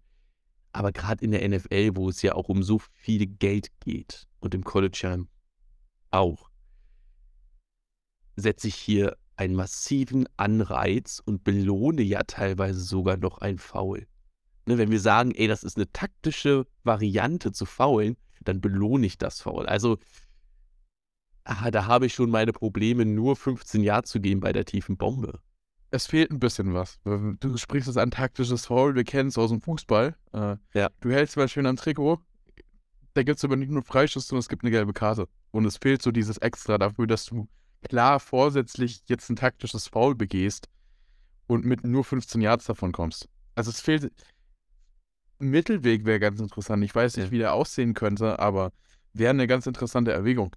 [0.71, 4.55] Aber gerade in der NFL, wo es ja auch um so viel Geld geht und
[4.55, 5.17] im College ja
[6.11, 6.49] auch,
[8.37, 14.07] setze ich hier einen massiven Anreiz und belohne ja teilweise sogar noch ein Foul.
[14.65, 19.17] Ne, wenn wir sagen, ey, das ist eine taktische Variante zu faulen, dann belohne ich
[19.17, 19.65] das Foul.
[19.65, 19.97] Also,
[21.43, 24.95] ah, da habe ich schon meine Probleme, nur 15 Jahre zu gehen bei der tiefen
[24.97, 25.39] Bombe.
[25.91, 26.99] Es fehlt ein bisschen was.
[27.03, 30.15] Du sprichst es an taktisches Foul, wir kennen es aus dem Fußball.
[30.33, 30.89] Äh, ja.
[31.01, 32.21] Du hältst mal schön am Trikot,
[33.13, 35.27] da gibt es aber nicht nur Freischuss, sondern es gibt eine gelbe Karte.
[35.51, 37.47] Und es fehlt so dieses Extra dafür, dass du
[37.83, 40.69] klar vorsätzlich jetzt ein taktisches Foul begehst
[41.47, 43.27] und mit nur 15 Yards davon kommst.
[43.55, 44.11] Also es fehlt.
[45.39, 46.83] Mittelweg wäre ganz interessant.
[46.85, 47.31] Ich weiß nicht, ja.
[47.31, 48.71] wie der aussehen könnte, aber
[49.13, 50.55] wäre eine ganz interessante Erwägung.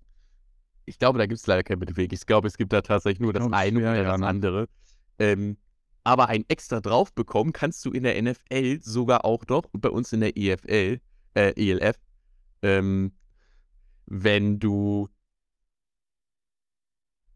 [0.85, 2.12] Ich glaube, da gibt es leider keinen Mittelweg.
[2.12, 4.68] Ich glaube, es gibt da tatsächlich nur das eine oder das andere.
[5.18, 5.57] Ähm,
[6.05, 9.88] aber ein extra drauf bekommen kannst du in der NFL sogar auch doch und bei
[9.88, 11.00] uns in der EFL,
[11.35, 11.98] äh, ELF,
[12.62, 13.12] ähm,
[14.07, 15.09] wenn du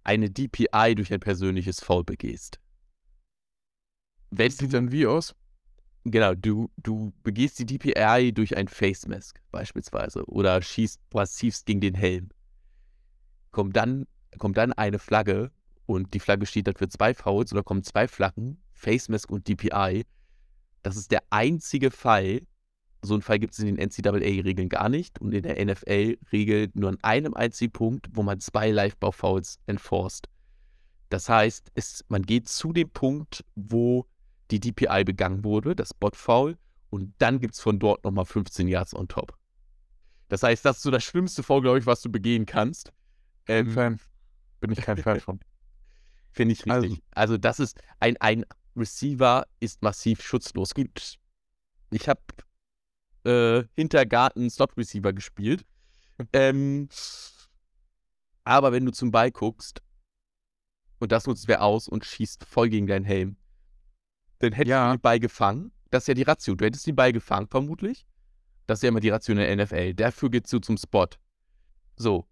[0.04, 2.60] eine DPI durch ein persönliches Foul begehst.
[4.30, 5.34] Wenn sieht dann wie aus?
[6.04, 11.80] Genau, du, du begehst die DPI durch ein Face Mask beispielsweise oder schießt massivst gegen
[11.80, 12.30] den Helm.
[13.50, 14.06] Kommt dann,
[14.38, 15.50] kommt dann eine Flagge
[15.88, 19.48] und die Flagge steht dann für zwei Fouls oder kommen zwei Flaggen, Face Mask und
[19.48, 20.04] DPI.
[20.82, 22.42] Das ist der einzige Fall,
[23.00, 26.90] so einen Fall gibt es in den NCAA-Regeln gar nicht und in der NFL-Regel nur
[26.90, 30.28] an einem einzigen Punkt, wo man zwei Live-Bau-Fouls enforced.
[31.08, 34.04] Das heißt, es, man geht zu dem Punkt, wo
[34.50, 36.58] die DPI begangen wurde, das Bot-Foul,
[36.90, 39.34] und dann gibt es von dort nochmal 15 Yards on top.
[40.28, 42.92] Das heißt, das ist so das schlimmste Foul, glaube ich, was du begehen kannst.
[43.46, 43.98] Ähm, Fan.
[44.60, 45.40] Bin ich kein Fan von.
[46.38, 47.02] Finde ich richtig.
[47.10, 48.44] Also, also, das ist ein, ein
[48.76, 50.72] Receiver ist massiv schutzlos.
[51.90, 52.20] Ich habe
[53.24, 55.66] äh, Hintergarten Slot Receiver gespielt.
[56.32, 56.88] ähm,
[58.44, 59.82] aber wenn du zum Ball guckst
[61.00, 63.36] und das nutzt wer aus und schießt voll gegen deinen Helm,
[64.38, 64.92] dann hättest ja.
[64.92, 65.72] du den Ball gefangen.
[65.90, 66.54] Das ist ja die Ratio.
[66.54, 68.06] Du hättest den Ball gefangen, vermutlich.
[68.68, 69.94] Das ist ja immer die Ratio in der NFL.
[69.94, 71.08] Dafür gehst du zum Spot.
[71.96, 72.28] So.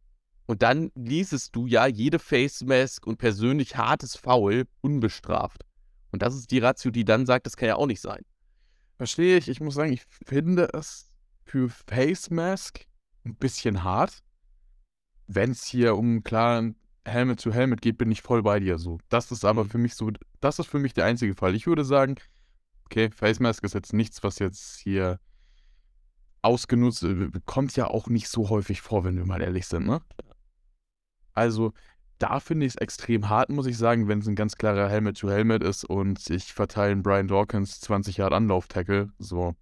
[0.46, 5.64] Und dann ließest du ja jede Face Mask und persönlich hartes Foul unbestraft.
[6.12, 8.24] Und das ist die Ratio, die dann sagt, das kann ja auch nicht sein.
[8.96, 9.48] Verstehe ich.
[9.48, 11.10] Ich muss sagen, ich finde es
[11.44, 12.86] für Face Mask
[13.24, 14.22] ein bisschen hart.
[15.26, 18.98] Wenn es hier um klaren Helmet zu Helmet geht, bin ich voll bei dir so.
[19.08, 19.70] Das ist aber mhm.
[19.70, 21.54] für mich so, das ist für mich der einzige Fall.
[21.54, 22.16] Ich würde sagen,
[22.84, 25.18] okay, Face Mask ist jetzt nichts, was jetzt hier
[26.42, 30.00] ausgenutzt, äh, kommt ja auch nicht so häufig vor, wenn wir mal ehrlich sind, ne?
[31.36, 31.72] Also,
[32.18, 35.62] da finde ich es extrem hart, muss ich sagen, wenn es ein ganz klarer Helmet-to-Helmet
[35.62, 39.10] ist und ich verteile Brian Dawkins 20 Yard Anlauf-Tackle.
[39.18, 39.54] So,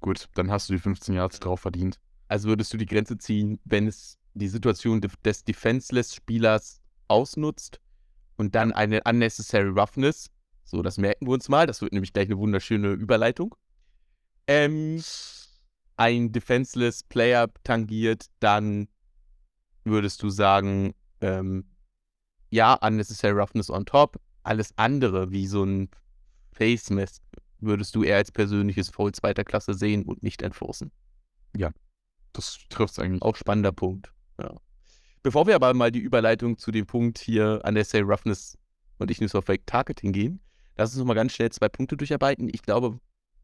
[0.00, 1.98] gut, dann hast du die 15 Yards drauf verdient.
[2.28, 7.80] Also würdest du die Grenze ziehen, wenn es die Situation des Defenseless-Spielers ausnutzt
[8.36, 10.30] und dann eine Unnecessary Roughness.
[10.64, 11.66] So, das merken wir uns mal.
[11.66, 13.54] Das wird nämlich gleich eine wunderschöne Überleitung.
[14.46, 15.02] Ähm,
[15.96, 18.88] ein Defenseless Player tangiert, dann
[19.84, 21.64] würdest du sagen, ähm,
[22.50, 24.20] ja, Unnecessary Roughness on top.
[24.42, 25.88] Alles andere, wie so ein
[26.52, 27.20] Face Mess,
[27.60, 30.90] würdest du eher als persönliches Foul zweiter Klasse sehen und nicht enforcen.
[31.56, 31.70] Ja,
[32.32, 33.22] das trifft es eigentlich.
[33.22, 34.12] Auch spannender Punkt.
[34.40, 34.54] Ja.
[35.22, 38.56] Bevor wir aber mal die Überleitung zu dem Punkt hier Unnecessary Roughness
[38.98, 40.40] und ich News of Fake Targeting gehen,
[40.76, 42.48] lass uns noch mal ganz schnell zwei Punkte durcharbeiten.
[42.52, 42.98] Ich glaube,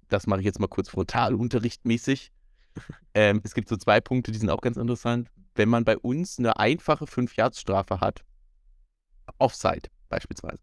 [0.09, 2.33] das mache ich jetzt mal kurz frontalunterrichtmäßig.
[3.15, 5.31] ähm, es gibt so zwei Punkte, die sind auch ganz interessant.
[5.57, 8.25] Wenn man bei uns eine einfache 5-Yards-Strafe hat,
[9.39, 10.61] Offside beispielsweise,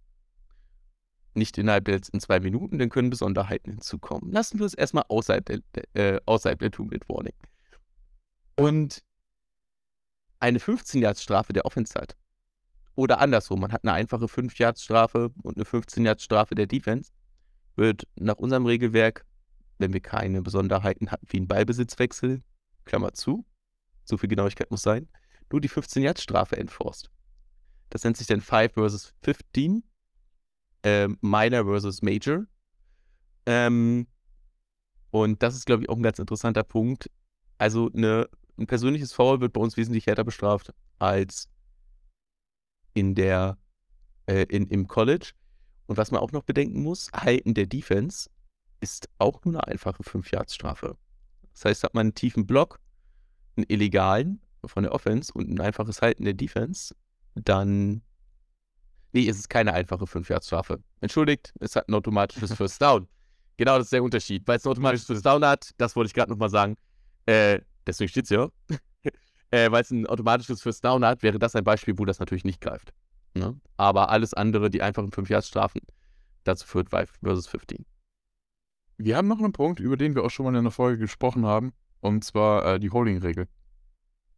[1.34, 4.32] nicht innerhalb der letzten zwei Minuten, dann können Besonderheiten hinzukommen.
[4.32, 5.62] Lassen wir es erstmal außerhalb der,
[5.96, 7.34] äh, außerhalb der Two-Minute-Warning.
[8.56, 9.04] Und
[10.40, 12.16] eine 15-Yards-Strafe der Offense hat.
[12.96, 17.12] Oder andersrum, man hat eine einfache 5-Yards-Strafe und eine 15-Yards-Strafe der Defense,
[17.76, 19.26] wird nach unserem Regelwerk,
[19.80, 22.44] wenn wir keine Besonderheiten hatten wie einen Ballbesitzwechsel,
[22.86, 23.46] Klammer zu,
[24.06, 25.08] so viel Genauigkeit muss sein,
[25.52, 27.10] nur die 15-Yards-Strafe enforced.
[27.90, 29.84] Das nennt sich dann 5 versus 15,
[30.84, 32.46] äh, Minor versus Major.
[33.46, 34.08] Ähm,
[35.12, 37.10] und das ist, glaube ich, auch ein ganz interessanter Punkt.
[37.58, 41.50] Also eine ein persönliches Foul wird bei uns wesentlich härter bestraft als
[42.94, 43.58] in der,
[44.28, 45.32] äh, in, im College.
[45.88, 48.30] Und was man auch noch bedenken muss, Halten der Defense
[48.80, 50.98] ist auch nur eine einfache 5-Yards-Strafe.
[51.54, 52.80] Das heißt, hat man einen tiefen Block,
[53.56, 56.96] einen illegalen von der Offense und ein einfaches Halten der Defense,
[57.36, 58.02] dann.
[59.12, 60.80] Nee, es ist keine einfache 5-Yards-Strafe.
[61.02, 63.08] Entschuldigt, es hat ein automatisches First Down.
[63.58, 64.48] Genau, das ist der Unterschied.
[64.48, 66.76] Weil es ein automatisches First Down hat, das wollte ich gerade nochmal sagen,
[67.28, 68.48] äh, deswegen steht es ja,
[69.52, 72.44] äh, weil es ein automatisches First Down hat, wäre das ein Beispiel, wo das natürlich
[72.44, 72.92] nicht greift.
[73.36, 73.60] Ne?
[73.78, 75.82] Aber alles andere, die einfachen 5 Yards Strafen,
[76.44, 77.86] dazu führt 5 versus 15.
[78.98, 81.46] Wir haben noch einen Punkt, über den wir auch schon mal in einer Folge gesprochen
[81.46, 83.48] haben, und zwar äh, die Holding-Regel.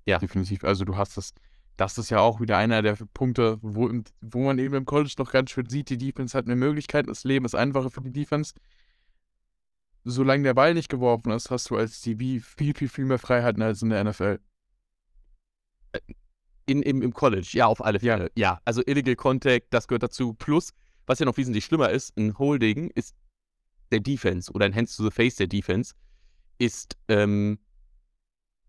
[0.05, 0.19] Ja.
[0.19, 0.63] Definitiv.
[0.63, 1.33] Also du hast das,
[1.77, 5.31] das ist ja auch wieder einer der Punkte, wo, wo man eben im College noch
[5.31, 8.53] ganz schön sieht, die Defense hat eine Möglichkeit, das Leben ist einfacher für die Defense
[10.05, 13.61] solange der Ball nicht geworfen ist, hast du als DB viel, viel, viel mehr Freiheiten
[13.61, 14.39] als in der NFL.
[15.91, 15.99] Äh,
[16.67, 18.31] in, im, Im College, ja, auf alle Fälle.
[18.35, 18.53] Ja.
[18.53, 20.33] ja, also Illegal Contact, das gehört dazu.
[20.33, 20.73] Plus,
[21.05, 23.15] was ja noch wesentlich schlimmer ist, ein Holding ist
[23.91, 25.93] der Defense oder ein Hands to the Face der Defense
[26.57, 27.59] ist ähm,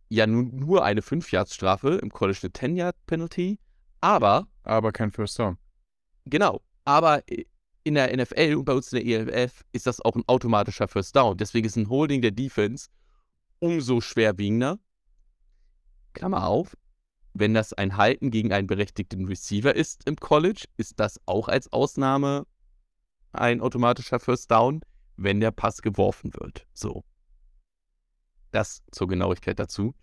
[0.08, 3.58] ja nur, nur eine 5-Yards-Strafe, im College eine 10-Yard-Penalty,
[4.00, 4.46] aber.
[4.62, 5.58] Aber kein First Down.
[6.24, 7.22] Genau, aber
[7.84, 11.14] in der NFL und bei uns in der ELF ist das auch ein automatischer First
[11.14, 11.36] Down.
[11.36, 12.88] Deswegen ist ein Holding der Defense
[13.60, 14.78] umso schwerwiegender.
[16.12, 16.76] Klammer auf,
[17.34, 21.72] wenn das ein Halten gegen einen berechtigten Receiver ist im College, ist das auch als
[21.72, 22.46] Ausnahme
[23.32, 24.80] ein automatischer First Down,
[25.16, 26.66] wenn der Pass geworfen wird.
[26.72, 27.04] So.
[28.50, 29.94] Das zur Genauigkeit dazu.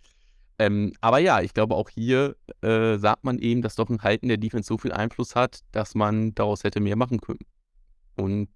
[0.58, 4.28] Ähm, aber ja, ich glaube, auch hier äh, sagt man eben, dass doch ein Halten
[4.28, 7.40] der Defense so viel Einfluss hat, dass man daraus hätte mehr machen können.
[8.16, 8.48] Und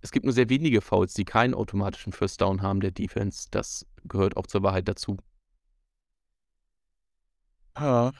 [0.00, 3.48] es gibt nur sehr wenige Fouls, die keinen automatischen First Down haben der Defense.
[3.50, 5.16] Das gehört auch zur Wahrheit dazu.
[7.76, 8.12] Ja.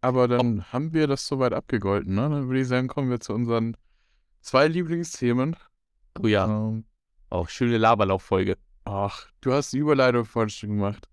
[0.00, 2.28] Aber dann Ob haben wir das soweit abgegolten, ne?
[2.28, 3.76] Dann würde ich sagen, kommen wir zu unseren
[4.42, 5.56] zwei Lieblingsthemen.
[6.22, 6.44] Oh ja.
[6.46, 6.84] Ähm,
[7.30, 8.56] auch schöne Laberlauffolge.
[8.90, 11.10] Ach, du hast die Überleitung vorhin schon gemacht.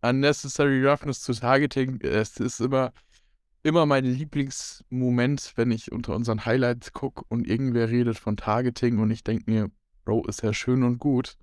[0.00, 2.94] Unnecessary Roughness zu Targeting, es ist immer,
[3.62, 9.10] immer mein Lieblingsmoment, wenn ich unter unseren Highlights gucke und irgendwer redet von Targeting und
[9.10, 9.70] ich denke mir,
[10.06, 11.36] Bro, ist ja schön und gut,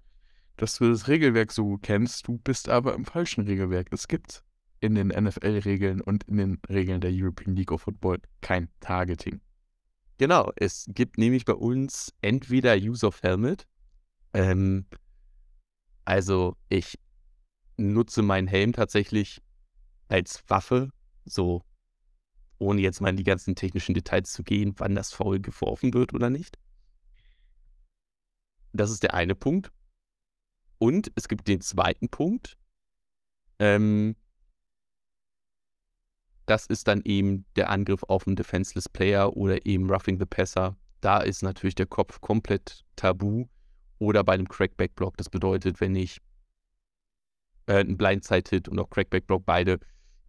[0.58, 3.90] dass du das Regelwerk so gut kennst, du bist aber im falschen Regelwerk.
[3.92, 4.44] Es gibt
[4.80, 9.40] in den NFL-Regeln und in den Regeln der European League of Football kein Targeting.
[10.18, 13.68] Genau, es gibt nämlich bei uns entweder Use of Helmet,
[14.34, 14.88] ähm,
[16.06, 16.98] also ich
[17.78, 19.42] nutze meinen Helm tatsächlich
[20.08, 20.92] als Waffe,
[21.26, 21.64] so
[22.58, 26.14] ohne jetzt mal in die ganzen technischen Details zu gehen, wann das Foul geworfen wird
[26.14, 26.58] oder nicht.
[28.72, 29.72] Das ist der eine Punkt.
[30.78, 32.58] Und es gibt den zweiten Punkt.
[33.60, 34.16] Ähm,
[36.46, 40.78] das ist dann eben der Angriff auf einen Defenseless Player oder eben Roughing the Passer.
[41.02, 43.48] Da ist natürlich der Kopf komplett tabu.
[44.00, 45.18] Oder bei einem Crackback-Block.
[45.18, 46.20] Das bedeutet, wenn ich
[47.68, 49.80] äh, einen Blindside-Hit und auch Crackback-Block beide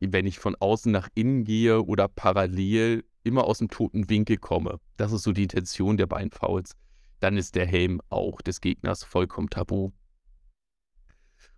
[0.01, 4.79] wenn ich von außen nach innen gehe oder parallel immer aus dem toten Winkel komme.
[4.97, 6.73] Das ist so die Intention der beiden Fouls.
[7.21, 9.93] Dann ist der Helm auch des Gegners vollkommen tabu.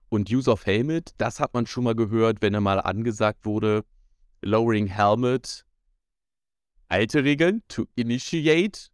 [0.08, 3.84] Und Use of Helmet, das hat man schon mal gehört, wenn er mal angesagt wurde.
[4.40, 5.66] Lowering Helmet,
[6.88, 8.88] alte Regeln, to initiate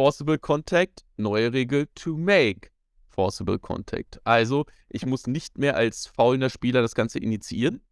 [0.00, 2.70] forcible contact, neue Regel, to make
[3.10, 4.18] forcible contact.
[4.24, 7.82] Also, ich muss nicht mehr als faulender Spieler das Ganze initiieren.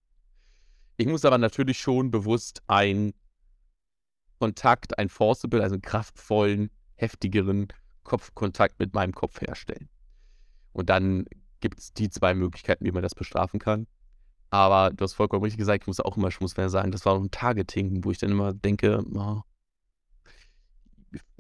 [0.97, 3.13] Ich muss aber natürlich schon bewusst einen
[4.39, 7.69] Kontakt, einen forcible, also einen kraftvollen, heftigeren
[8.05, 9.91] Kopfkontakt mit meinem Kopf herstellen.
[10.73, 11.27] Und dann
[11.61, 13.87] gibt es die zwei Möglichkeiten, wie man das bestrafen kann.
[14.49, 17.21] Aber du hast vollkommen richtig gesagt, ich muss auch immer schmutzfern sagen, das war auch
[17.21, 19.43] ein Targeting, wo ich dann immer denke, oh,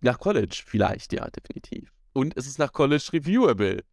[0.00, 1.92] nach College vielleicht, ja, definitiv.
[2.12, 3.84] Und es ist nach College reviewable.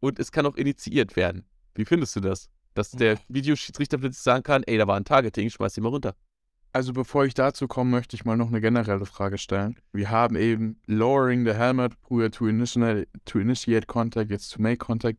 [0.00, 1.44] Und es kann auch initiiert werden.
[1.74, 2.48] Wie findest du das?
[2.74, 6.16] Dass der Videoschiedsrichter plötzlich sagen kann, ey, da war ein Targeting, schmeiß ihn mal runter.
[6.72, 9.78] Also bevor ich dazu komme, möchte ich mal noch eine generelle Frage stellen.
[9.92, 14.78] Wir haben eben lowering the helmet, früher to initiate, to initiate contact, jetzt to make
[14.78, 15.18] contact.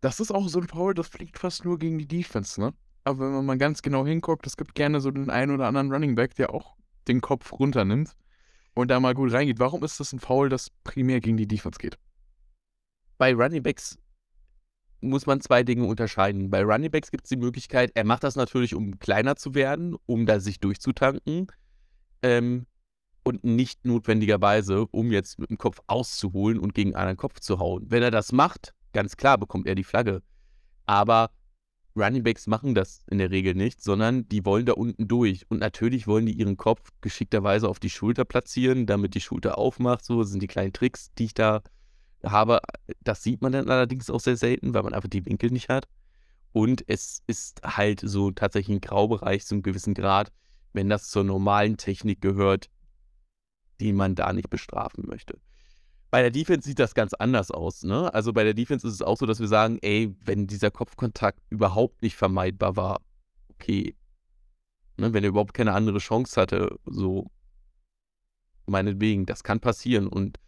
[0.00, 2.72] Das ist auch so ein Foul, das fliegt fast nur gegen die Defense, ne?
[3.04, 5.92] Aber wenn man mal ganz genau hinguckt, es gibt gerne so den einen oder anderen
[5.92, 6.76] Running Back, der auch
[7.08, 8.14] den Kopf runternimmt
[8.74, 9.58] und da mal gut reingeht.
[9.58, 11.98] Warum ist das ein Foul, das primär gegen die Defense geht?
[13.18, 13.98] Bei Running Backs
[15.00, 16.50] muss man zwei Dinge unterscheiden.
[16.50, 19.96] Bei Running Backs gibt es die Möglichkeit, er macht das natürlich, um kleiner zu werden,
[20.06, 21.46] um da sich durchzutanken.
[22.22, 22.66] Ähm,
[23.22, 27.84] und nicht notwendigerweise, um jetzt mit dem Kopf auszuholen und gegen einen Kopf zu hauen.
[27.88, 30.22] Wenn er das macht, ganz klar bekommt er die Flagge.
[30.86, 31.30] Aber
[31.96, 35.44] Running Backs machen das in der Regel nicht, sondern die wollen da unten durch.
[35.48, 40.04] Und natürlich wollen die ihren Kopf geschickterweise auf die Schulter platzieren, damit die Schulter aufmacht.
[40.04, 41.62] So sind die kleinen Tricks, die ich da
[42.24, 42.60] habe.
[43.02, 45.88] Das sieht man dann allerdings auch sehr selten, weil man einfach die Winkel nicht hat.
[46.52, 50.32] Und es ist halt so tatsächlich ein Graubereich zu einem gewissen Grad,
[50.72, 52.70] wenn das zur normalen Technik gehört,
[53.80, 55.38] die man da nicht bestrafen möchte.
[56.10, 57.84] Bei der Defense sieht das ganz anders aus.
[57.84, 58.12] Ne?
[58.12, 61.40] Also bei der Defense ist es auch so, dass wir sagen, ey, wenn dieser Kopfkontakt
[61.50, 63.00] überhaupt nicht vermeidbar war,
[63.50, 63.94] okay.
[64.96, 65.12] Ne?
[65.12, 67.30] Wenn er überhaupt keine andere Chance hatte, so
[68.66, 70.08] meinetwegen, das kann passieren.
[70.08, 70.38] Und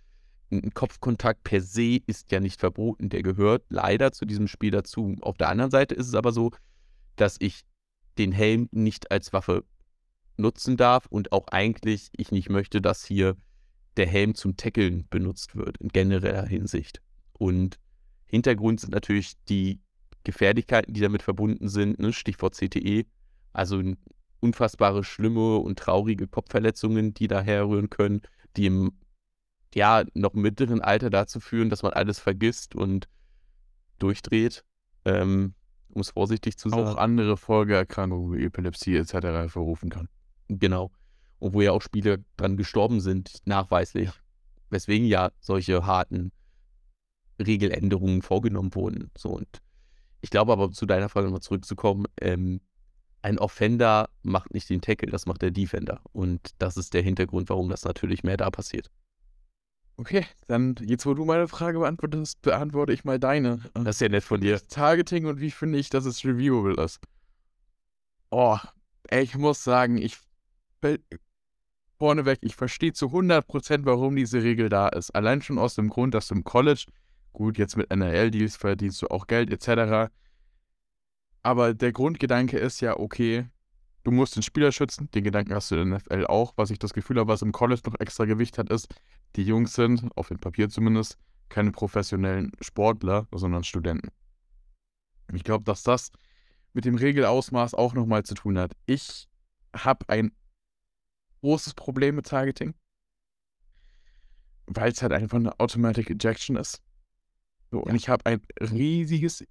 [0.51, 3.09] ein Kopfkontakt per se ist ja nicht verboten.
[3.09, 5.17] Der gehört leider zu diesem Spiel dazu.
[5.21, 6.51] Auf der anderen Seite ist es aber so,
[7.17, 7.63] dass ich
[8.19, 9.65] den Helm nicht als Waffe
[10.37, 13.37] nutzen darf und auch eigentlich ich nicht möchte, dass hier
[13.97, 17.03] der Helm zum Tackeln benutzt wird, in genereller Hinsicht.
[17.33, 17.79] Und
[18.25, 19.81] Hintergrund sind natürlich die
[20.25, 22.13] Gefährlichkeiten, die damit verbunden sind, ne?
[22.13, 23.05] Stichwort CTE,
[23.53, 23.83] also
[24.41, 28.23] unfassbare, schlimme und traurige Kopfverletzungen, die da herrühren können,
[28.57, 28.93] die im
[29.75, 33.09] ja, noch mittleren Alter dazu führen, dass man alles vergisst und
[33.99, 34.65] durchdreht,
[35.05, 35.55] ähm,
[35.89, 36.89] um es vorsichtig zu sagen.
[36.89, 39.15] Auch andere Folgeerkrankungen wie Epilepsie etc.
[39.15, 40.09] hervorrufen kann.
[40.49, 40.91] Genau
[41.43, 44.11] wo ja auch Spieler dran gestorben sind, nachweislich.
[44.71, 46.33] Weswegen ja solche harten
[47.39, 49.11] Regeländerungen vorgenommen wurden.
[49.17, 49.61] So und
[50.21, 52.61] ich glaube aber, zu deiner Frage nochmal zurückzukommen, ähm,
[53.23, 56.01] ein Offender macht nicht den Tackle, das macht der Defender.
[56.13, 58.91] Und das ist der Hintergrund, warum das natürlich mehr da passiert.
[59.97, 63.61] Okay, dann jetzt, wo du meine Frage beantwortest, beantworte ich mal deine.
[63.75, 64.61] Das ist ja nett von dir.
[64.67, 67.01] Targeting und wie finde ich, dass es reviewable ist?
[68.31, 68.59] Oh,
[69.11, 70.19] ich muss sagen, ich
[72.03, 75.13] vorneweg, ich verstehe zu 100%, warum diese Regel da ist.
[75.13, 76.87] Allein schon aus dem Grund, dass du im College,
[77.33, 80.11] gut, jetzt mit NRL-Deals verdienst du auch Geld etc.
[81.45, 83.47] Aber der Grundgedanke ist ja, okay,
[84.03, 85.13] du musst den Spieler schützen.
[85.13, 86.55] Den Gedanken hast du in der NFL auch.
[86.57, 88.93] Was ich das Gefühl habe, was im College noch extra Gewicht hat, ist,
[89.37, 91.19] die Jungs sind, auf dem Papier zumindest,
[91.51, 94.09] keine professionellen Sportler, sondern Studenten.
[95.33, 96.11] Ich glaube, dass das
[96.73, 98.73] mit dem Regelausmaß auch nochmal zu tun hat.
[98.87, 99.29] Ich
[99.73, 100.33] habe ein
[101.43, 102.75] großes Problem mit Targeting.
[104.67, 106.83] Weil es halt einfach eine Automatic Ejection ist.
[107.71, 107.85] So, ja.
[107.85, 109.45] und ich habe ein riesiges.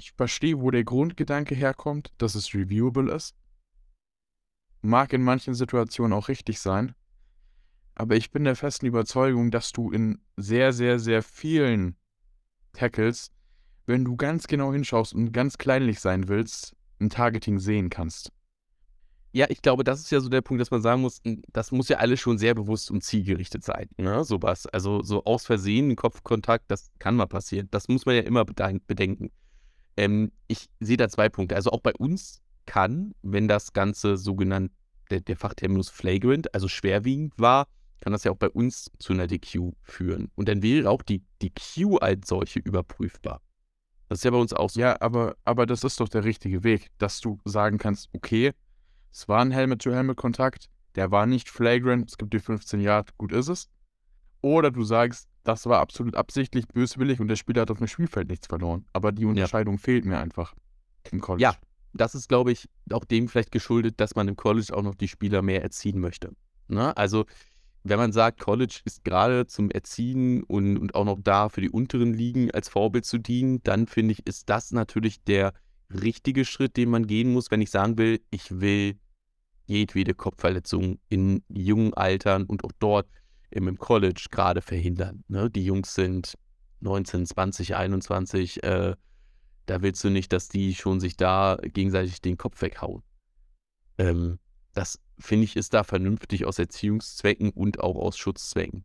[0.00, 3.36] Ich verstehe, wo der Grundgedanke herkommt, dass es reviewable ist.
[4.80, 6.94] Mag in manchen Situationen auch richtig sein.
[7.94, 11.96] Aber ich bin der festen Überzeugung, dass du in sehr, sehr, sehr vielen
[12.72, 13.30] Tackles,
[13.86, 18.32] wenn du ganz genau hinschaust und ganz kleinlich sein willst, ein Targeting sehen kannst.
[19.34, 21.22] Ja, ich glaube, das ist ja so der Punkt, dass man sagen muss,
[21.52, 24.24] das muss ja alles schon sehr bewusst und zielgerichtet sein, ne?
[24.24, 24.66] Sowas.
[24.66, 27.68] Also so aus Versehen Kopfkontakt, das kann mal passieren.
[27.70, 29.30] Das muss man ja immer bedenken.
[29.96, 31.56] Ähm, ich sehe da zwei Punkte.
[31.56, 34.70] Also auch bei uns kann, wenn das Ganze sogenannt,
[35.10, 37.68] der, der Fachterminus flagrant, also schwerwiegend war,
[38.00, 40.30] kann das ja auch bei uns zu einer DQ führen.
[40.34, 43.40] Und dann wäre auch die DQ als solche überprüfbar.
[44.08, 44.80] Das ist ja bei uns auch so.
[44.80, 48.52] Ja, aber, aber das ist doch der richtige Weg, dass du sagen kannst, okay,
[49.12, 53.48] es war ein Helmet-to-Helmet-Kontakt, der war nicht flagrant, es gibt dir 15 Yard, gut ist
[53.48, 53.68] es.
[54.40, 58.28] Oder du sagst, das war absolut absichtlich, böswillig und der Spieler hat auf dem Spielfeld
[58.28, 58.84] nichts verloren.
[58.92, 60.54] Aber die Unterscheidung fehlt mir einfach
[61.10, 61.42] im College.
[61.42, 61.56] Ja,
[61.92, 65.08] das ist, glaube ich, auch dem vielleicht geschuldet, dass man im College auch noch die
[65.08, 66.32] Spieler mehr erziehen möchte.
[66.68, 66.96] Ne?
[66.96, 67.26] Also,
[67.84, 71.70] wenn man sagt, College ist gerade zum Erziehen und, und auch noch da für die
[71.70, 75.52] unteren Ligen als Vorbild zu dienen, dann finde ich, ist das natürlich der
[75.90, 78.96] richtige Schritt, den man gehen muss, wenn ich sagen will, ich will
[79.66, 83.08] jedwede Kopfverletzung in jungen Altern und auch dort
[83.50, 85.24] im College gerade verhindern.
[85.28, 85.50] Ne?
[85.50, 86.36] Die Jungs sind
[86.80, 88.94] 19, 20, 21, äh,
[89.66, 93.02] da willst du nicht, dass die schon sich da gegenseitig den Kopf weghauen.
[93.98, 94.38] Ähm,
[94.74, 98.84] das finde ich ist da vernünftig aus Erziehungszwecken und auch aus Schutzzwecken.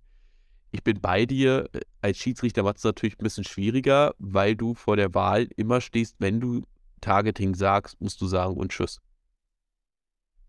[0.72, 4.74] Ich bin bei dir, äh, als Schiedsrichter macht es natürlich ein bisschen schwieriger, weil du
[4.74, 6.64] vor der Wahl immer stehst, wenn du
[7.02, 9.00] Targeting sagst, musst du sagen und tschüss.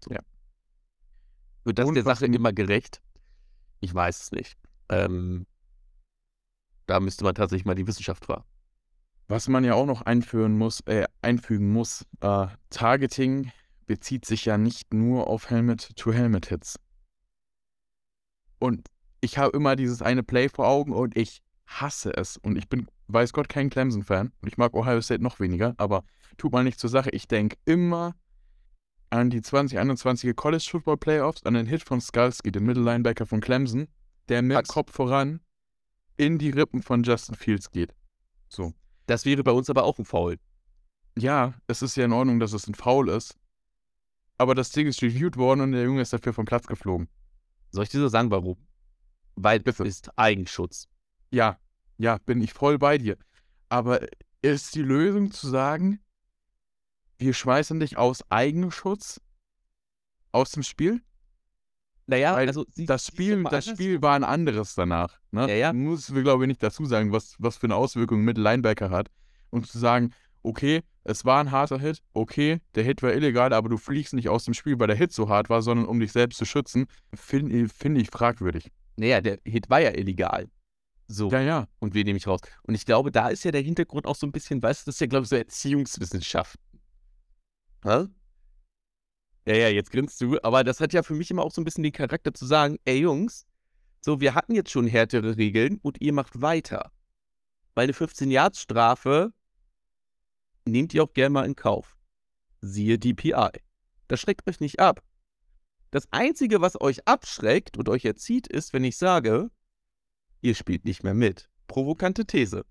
[0.05, 0.13] So.
[0.13, 0.21] Ja.
[1.65, 3.03] Wird das der Sache immer gerecht?
[3.81, 4.57] Ich weiß es nicht.
[4.89, 5.47] Ähm,
[6.87, 8.45] da müsste man tatsächlich mal die Wissenschaft fragen.
[9.29, 13.53] Was man ja auch noch einführen muss, äh, einfügen muss, äh, Targeting
[13.87, 16.79] bezieht sich ja nicht nur auf Helmet-to-Helmet-Hits.
[18.59, 18.89] Und
[19.21, 22.39] ich habe immer dieses eine Play vor Augen und ich hasse es.
[22.39, 24.33] Und ich bin, weiß Gott, kein Clemson-Fan.
[24.41, 26.05] Und ich mag Ohio State noch weniger, aber
[26.39, 27.11] tut mal nicht zur Sache.
[27.11, 28.15] Ich denke immer
[29.11, 33.89] an die 2021er College Football Playoffs, an den Hit von Skalski, den Mittellinebacker von Clemson,
[34.29, 34.69] der mit Hat.
[34.69, 35.41] Kopf voran
[36.17, 37.95] in die Rippen von Justin Fields geht.
[38.49, 38.75] So.
[39.07, 40.39] Das wäre bei uns aber auch ein Foul.
[41.17, 43.37] Ja, es ist ja in Ordnung, dass es ein Foul ist.
[44.37, 47.09] Aber das Ding ist reviewed worden und der Junge ist dafür vom Platz geflogen.
[47.71, 48.57] Soll ich dir so sagen, warum?
[49.35, 50.89] Weil es ist Eigenschutz.
[51.31, 51.59] Ja,
[51.97, 53.17] ja, bin ich voll bei dir.
[53.69, 54.01] Aber
[54.43, 56.01] ist die Lösung zu sagen,
[57.19, 59.21] wir schmeißen dich aus Eigenschutz
[60.33, 61.03] aus dem Spiel?
[62.07, 65.19] Naja, Weil also sie, das Spiel, das Spiel war ein anderes danach.
[65.31, 65.43] Ne?
[65.49, 65.73] Ja, ja.
[65.75, 69.11] Muss wir, glaube ich, nicht dazu sagen, was, was für eine Auswirkung mit Linebacker hat.
[69.51, 73.69] Und zu sagen, okay, es war ein harter Hit, okay, der Hit war illegal, aber
[73.69, 76.13] du fliegst nicht aus dem Spiel, weil der Hit so hart war, sondern um dich
[76.13, 78.71] selbst zu schützen, finde find ich fragwürdig.
[78.97, 80.49] Naja, der Hit war ja illegal.
[81.09, 81.31] So.
[81.31, 81.67] Ja, ja.
[81.79, 82.41] Und wir nehme ich raus.
[82.63, 84.97] Und ich glaube, da ist ja der Hintergrund auch so ein bisschen, weißt du, das
[84.97, 86.59] ist ja, glaube ich, so Erziehungswissenschaft.
[87.89, 88.07] Hä?
[89.47, 90.39] Ja, ja, jetzt grinst du.
[90.43, 92.79] Aber das hat ja für mich immer auch so ein bisschen den Charakter zu sagen,
[92.85, 93.47] ey Jungs,
[94.01, 96.93] so, wir hatten jetzt schon härtere Regeln und ihr macht weiter.
[97.75, 99.33] Weil eine 15-Jahres-Strafe
[100.67, 101.97] nehmt ihr auch gerne mal in Kauf.
[102.61, 103.63] Siehe DPI.
[104.07, 105.03] Das schreckt euch nicht ab.
[105.91, 109.51] Das Einzige, was euch abschreckt und euch erzieht, ist, wenn ich sage,
[110.43, 111.49] ihr spielt nicht mehr mit.
[111.67, 112.67] Provokante These.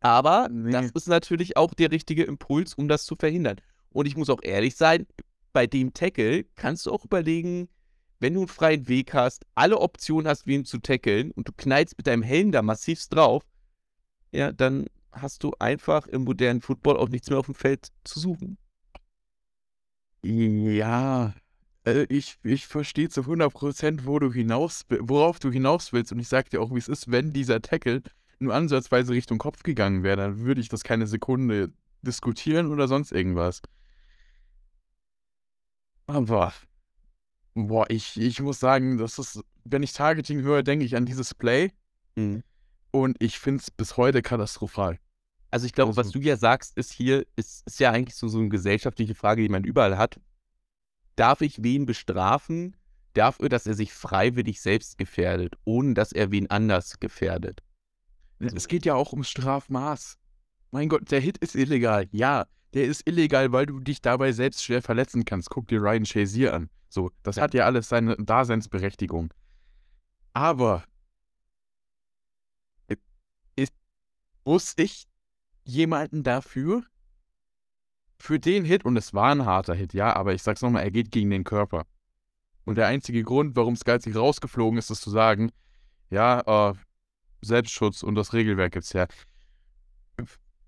[0.00, 0.72] Aber nee.
[0.72, 3.60] das ist natürlich auch der richtige Impuls, um das zu verhindern.
[3.90, 5.06] Und ich muss auch ehrlich sein,
[5.52, 7.68] bei dem Tackle kannst du auch überlegen,
[8.18, 11.96] wenn du einen freien Weg hast, alle Optionen hast, wen zu tackeln und du knallst
[11.96, 13.42] mit deinem Helm da massivst drauf,
[14.30, 18.20] ja, dann hast du einfach im modernen Football auch nichts mehr auf dem Feld zu
[18.20, 18.58] suchen.
[20.22, 21.34] Ja,
[21.86, 26.12] äh, ich, ich verstehe zu 100%, wo du hinaus, worauf du hinaus willst.
[26.12, 28.02] Und ich sag dir auch, wie es ist, wenn dieser Tackle
[28.40, 31.72] nur ansatzweise Richtung Kopf gegangen wäre, dann würde ich das keine Sekunde
[32.02, 33.62] diskutieren oder sonst irgendwas.
[36.06, 36.52] Aber,
[37.54, 41.34] boah, ich, ich muss sagen, das ist, wenn ich Targeting höre, denke ich an dieses
[41.34, 41.70] Play.
[42.16, 42.42] Mhm.
[42.90, 44.98] Und ich finde es bis heute katastrophal.
[45.50, 48.26] Also ich glaube, also, was du ja sagst, ist hier, ist, ist ja eigentlich so,
[48.28, 50.18] so eine gesellschaftliche Frage, die man überall hat.
[51.14, 52.76] Darf ich wen bestrafen,
[53.14, 57.62] dafür, dass er sich freiwillig selbst gefährdet, ohne dass er wen anders gefährdet?
[58.40, 60.18] Es geht ja auch ums Strafmaß.
[60.70, 62.08] Mein Gott, der Hit ist illegal.
[62.10, 65.50] Ja, der ist illegal, weil du dich dabei selbst schwer verletzen kannst.
[65.50, 66.70] Guck dir Ryan Shazier an.
[66.88, 67.42] So, das ja.
[67.42, 69.32] hat ja alles seine Daseinsberechtigung.
[70.32, 70.84] Aber
[73.56, 73.74] ist,
[74.44, 75.06] muss ich
[75.64, 76.84] jemanden dafür
[78.18, 80.90] für den Hit, und es war ein harter Hit, ja, aber ich sag's nochmal, er
[80.90, 81.86] geht gegen den Körper.
[82.64, 85.50] Und der einzige Grund, warum Sky sich rausgeflogen ist, ist zu sagen,
[86.10, 86.74] ja, äh,
[87.42, 89.06] Selbstschutz und das Regelwerk gibt's ja.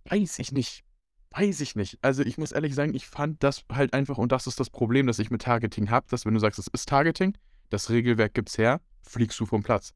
[0.05, 0.85] Weiß ich nicht.
[1.31, 1.99] Weiß ich nicht.
[2.03, 5.07] Also ich muss ehrlich sagen, ich fand das halt einfach, und das ist das Problem,
[5.07, 7.37] das ich mit Targeting habe, dass wenn du sagst, es ist Targeting,
[7.71, 9.95] das Regelwerk gibt's her, fliegst du vom Platz.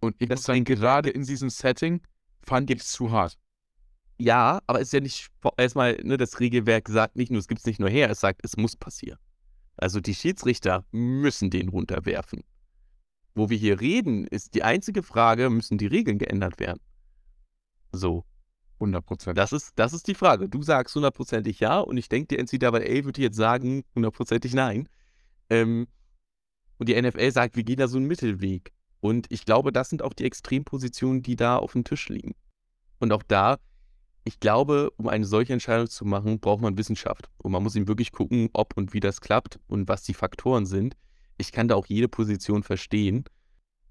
[0.00, 2.00] Und ich das muss sagen, gerade in diesem Setting
[2.42, 3.36] fand ich es zu hart.
[4.18, 7.60] Ja, aber es ist ja nicht, erstmal, ne, das Regelwerk sagt nicht nur, es gibt
[7.60, 9.18] es nicht nur her, es sagt, es muss passieren.
[9.76, 12.44] Also die Schiedsrichter müssen den runterwerfen.
[13.34, 16.80] Wo wir hier reden, ist die einzige Frage, müssen die Regeln geändert werden?
[17.92, 18.24] So.
[18.80, 19.34] 100%.
[19.34, 20.48] Das ist, das ist die Frage.
[20.48, 24.88] Du sagst hundertprozentig ja und ich denke, die NCAA würde jetzt sagen hundertprozentig nein.
[25.50, 25.86] Ähm,
[26.78, 28.72] und die NFL sagt, wir gehen da so einen Mittelweg.
[29.00, 32.34] Und ich glaube, das sind auch die Extrempositionen, die da auf dem Tisch liegen.
[32.98, 33.58] Und auch da,
[34.24, 37.30] ich glaube, um eine solche Entscheidung zu machen, braucht man Wissenschaft.
[37.38, 40.66] Und man muss ihm wirklich gucken, ob und wie das klappt und was die Faktoren
[40.66, 40.96] sind.
[41.40, 43.24] Ich kann da auch jede Position verstehen.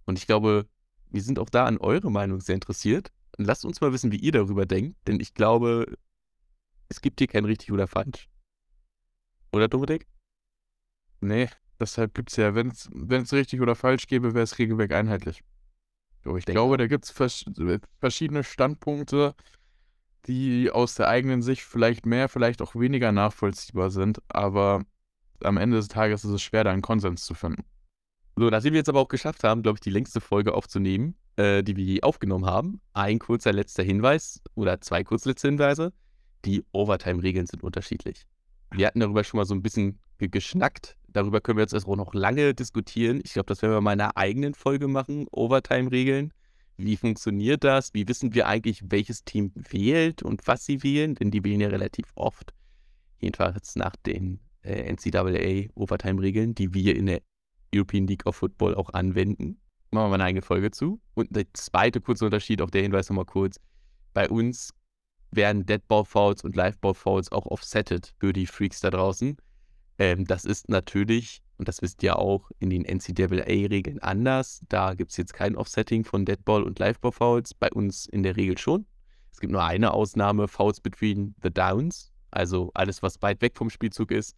[0.06, 0.68] Und ich glaube,
[1.10, 3.12] wir sind auch da an eure Meinung sehr interessiert.
[3.38, 5.98] Und lasst uns mal wissen, wie ihr darüber denkt, denn ich glaube,
[6.90, 8.30] es gibt hier kein richtig oder falsch.
[9.52, 10.06] Oder Dominik?
[11.22, 15.44] Nee, deshalb gibt es ja, wenn es richtig oder falsch gäbe, wäre es regelweg einheitlich.
[16.24, 17.46] So, ich Denk glaube, da gibt es vers
[18.00, 19.36] verschiedene Standpunkte,
[20.28, 24.86] die aus der eigenen Sicht vielleicht mehr, vielleicht auch weniger nachvollziehbar sind, aber
[25.44, 27.64] am Ende des Tages ist es schwer, da einen Konsens zu finden.
[28.36, 31.62] So, nachdem wir jetzt aber auch geschafft haben, glaube ich, die längste Folge aufzunehmen, äh,
[31.62, 35.92] die wir je aufgenommen haben, ein kurzer letzter Hinweis oder zwei kurze letzte Hinweise.
[36.46, 38.26] Die Overtime-Regeln sind unterschiedlich.
[38.72, 40.96] Wir hatten darüber schon mal so ein bisschen ge geschnackt.
[41.10, 43.20] Darüber können wir jetzt auch noch lange diskutieren.
[43.24, 45.28] Ich glaube, das werden wir mal in einer eigenen Folge machen.
[45.32, 46.32] Overtime-Regeln.
[46.78, 47.94] Wie funktioniert das?
[47.94, 51.16] Wie wissen wir eigentlich, welches Team wählt und was sie wählen?
[51.16, 52.54] Denn die wählen ja relativ oft.
[53.20, 57.22] Jedenfalls nach den äh, NCAA Overtime-Regeln, die wir in der
[57.74, 59.60] European League of Football auch anwenden.
[59.92, 61.02] Machen wir mal eine eigene Folge zu.
[61.16, 63.60] Und der zweite kurze Unterschied, auch der Hinweis nochmal kurz.
[64.14, 64.74] Bei uns
[65.32, 69.38] werden Deadball-Fouls und Liveball-Fouls auch offsetted für die Freaks da draußen.
[70.00, 74.62] Ähm, das ist natürlich, und das wisst ihr auch, in den NCAA-Regeln anders.
[74.70, 77.54] Da gibt es jetzt kein Offsetting von Deadball und Liveball-Fouls.
[77.54, 78.86] Bei uns in der Regel schon.
[79.32, 82.12] Es gibt nur eine Ausnahme, Fouls between the Downs.
[82.32, 84.36] Also alles, was weit weg vom Spielzug ist.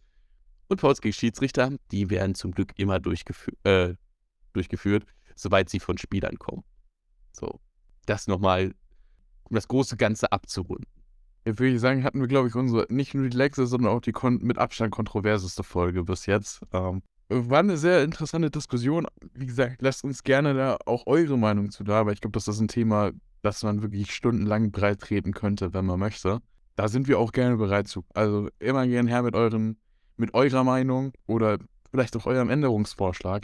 [0.68, 3.94] Und Fouls gegen Schiedsrichter, die werden zum Glück immer durchgefü äh,
[4.52, 5.04] durchgeführt,
[5.34, 6.62] soweit sie von Spielern kommen.
[7.32, 7.60] So,
[8.06, 8.74] das nochmal,
[9.44, 10.86] um das große Ganze abzurunden.
[11.44, 14.00] Jetzt würde ich sagen, hatten wir, glaube ich, unsere nicht nur die längste, sondern auch
[14.00, 14.12] die
[14.44, 16.60] mit Abstand kontroverseste Folge bis jetzt.
[16.72, 19.06] Ähm, war eine sehr interessante Diskussion.
[19.34, 22.46] Wie gesagt, lasst uns gerne da auch eure Meinung zu da, weil ich glaube, das
[22.46, 23.10] ist ein Thema,
[23.42, 26.40] das man wirklich stundenlang breit treten könnte, wenn man möchte.
[26.76, 28.04] Da sind wir auch gerne bereit zu.
[28.14, 29.78] Also immer gern her mit euren,
[30.22, 31.58] mit eurer Meinung oder
[31.90, 33.42] vielleicht auch eurem Änderungsvorschlag.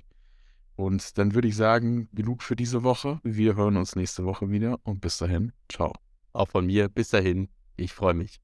[0.76, 3.18] Und dann würde ich sagen, genug für diese Woche.
[3.24, 5.92] Wir hören uns nächste Woche wieder und bis dahin, ciao.
[6.32, 8.40] Auch von mir, bis dahin, ich freue mich.